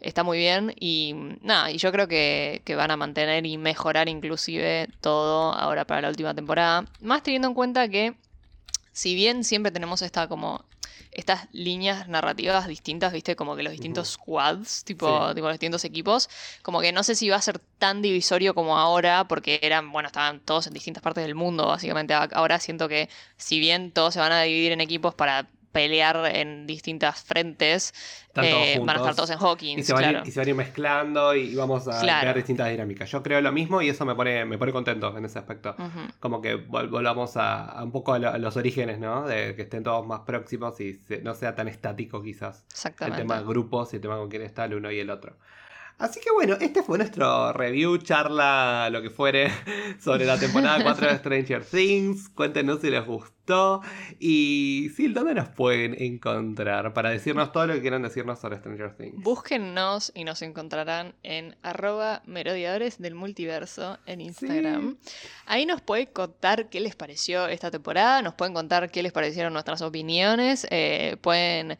[0.00, 4.08] está muy bien y nada, y yo creo que, que van a mantener y mejorar
[4.08, 8.14] inclusive todo ahora para la última temporada, más teniendo en cuenta que
[8.92, 10.64] si bien siempre tenemos esta como
[11.10, 15.34] estas líneas narrativas distintas, viste, como que los distintos squads, tipo, Sí.
[15.34, 16.28] tipo los distintos equipos,
[16.62, 20.06] como que no sé si va a ser tan divisorio como ahora, porque eran, bueno,
[20.08, 22.14] estaban todos en distintas partes del mundo, básicamente.
[22.14, 26.66] Ahora siento que si bien todos se van a dividir en equipos para pelear en
[26.66, 27.92] distintas frentes,
[28.36, 30.28] eh, van a estar todos en Hawkins, Y se, van a ir- claro.
[30.28, 32.20] y se van a ir mezclando y vamos a Claro.
[32.20, 33.10] crear distintas dinámicas.
[33.10, 35.74] Yo creo lo mismo y eso me pone, me pone contento en ese aspecto.
[36.20, 39.26] Como que vol- volvamos a, a un poco a, lo- a los orígenes, ¿no?
[39.26, 42.58] De que estén todos más próximos y se- no sea tan estático quizás.
[42.68, 43.18] El Exactamente.
[43.22, 45.36] tema de grupos y el tema con quién está el uno y el otro.
[46.02, 49.52] Así que bueno, este fue nuestro review, charla, lo que fuere,
[50.00, 52.28] sobre la temporada 4 de Stranger Things.
[52.30, 53.82] Cuéntenos si les gustó.
[54.18, 56.92] Y sí, ¿dónde nos pueden encontrar?
[56.92, 59.22] Para decirnos todo lo que quieran decirnos sobre Stranger Things.
[59.22, 64.98] Búsquennos y nos encontrarán en arroba merodiadores del multiverso en Instagram.
[65.46, 69.52] Ahí nos pueden contar qué les pareció esta temporada, nos pueden contar qué les parecieron
[69.52, 71.78] nuestras opiniones, eh, pueden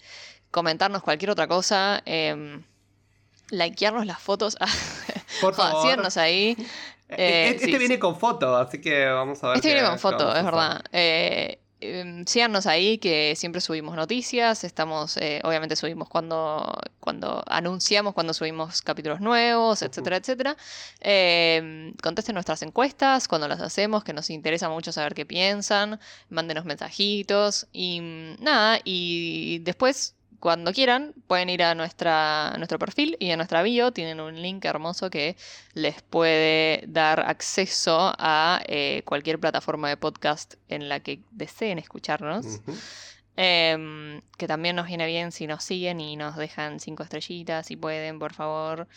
[0.53, 2.62] comentarnos cualquier otra cosa, eh,
[3.53, 4.57] likearnos las fotos,
[5.40, 6.18] Por Joder, favor.
[6.18, 6.57] ahí.
[7.14, 9.57] Eh, Eh, este sí, viene con foto, así que vamos a ver.
[9.57, 10.82] Este viene con foto, es verdad.
[10.92, 18.14] Eh, em, síganos ahí que siempre subimos noticias, estamos, eh, obviamente subimos cuando, cuando anunciamos
[18.14, 20.57] cuando subimos capítulos nuevos, etcétera, etcétera.
[21.00, 26.00] Em, contesten nuestras encuestas cuando las hacemos, que nos interesa mucho saber qué piensan,
[26.30, 30.14] mándenos mensajitos y mm, nada, y después...
[30.43, 33.93] Cuando quieran, pueden ir a, nuestra, a nuestro perfil y a nuestra bio.
[33.93, 35.36] Tienen un link hermoso que
[35.72, 42.61] les puede dar acceso a eh, cualquier plataforma de podcast en la que deseen escucharnos.
[43.36, 47.76] Em, que también nos viene bien si nos siguen y nos dejan cinco estrellitas, si
[47.76, 48.88] pueden, por favor.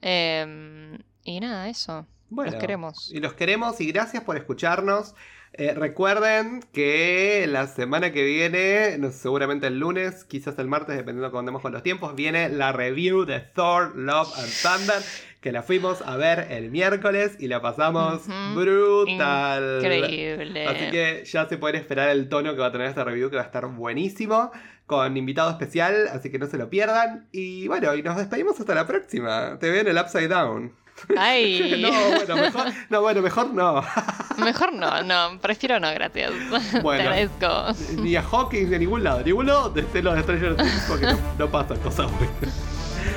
[0.00, 2.06] Em, y nada, eso.
[2.30, 3.10] Bueno, Los queremos.
[3.10, 5.16] Y los queremos y gracias por escucharnos.
[5.56, 11.26] Eh, recuerden que la semana que viene, no, seguramente el lunes, quizás el martes, dependiendo
[11.26, 15.02] de cómo andemos con los tiempos, viene la review de Thor, Love and Thunder,
[15.40, 18.22] que la fuimos a ver el miércoles y la pasamos
[18.56, 19.78] brutal.
[19.80, 20.66] Increíble.
[20.66, 23.36] Así que ya se pueden esperar el tono que va a tener esta review, que
[23.36, 24.50] va a estar buenísimo,
[24.86, 27.28] con invitado especial, así que no se lo pierdan.
[27.30, 29.56] Y bueno, y nos despedimos hasta la próxima.
[29.60, 30.83] Te veo en el Upside Down.
[31.16, 33.00] Ay, no, bueno, mejor no.
[33.02, 33.84] Bueno, mejor no.
[34.38, 36.32] mejor no, no, prefiero no, gracias.
[36.82, 37.02] Bueno.
[37.02, 38.02] Te agradezco.
[38.02, 39.20] ni a Hawkins ni a ningún lado.
[39.22, 42.54] Ningún lado de este los de Stranger Things porque no, no pasan cosas buenas.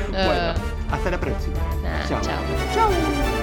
[0.09, 0.53] Bueno,
[0.91, 1.55] hasta la próxima.
[1.85, 2.21] Ah, Chao.
[2.21, 2.41] chao.
[2.73, 3.36] Chao.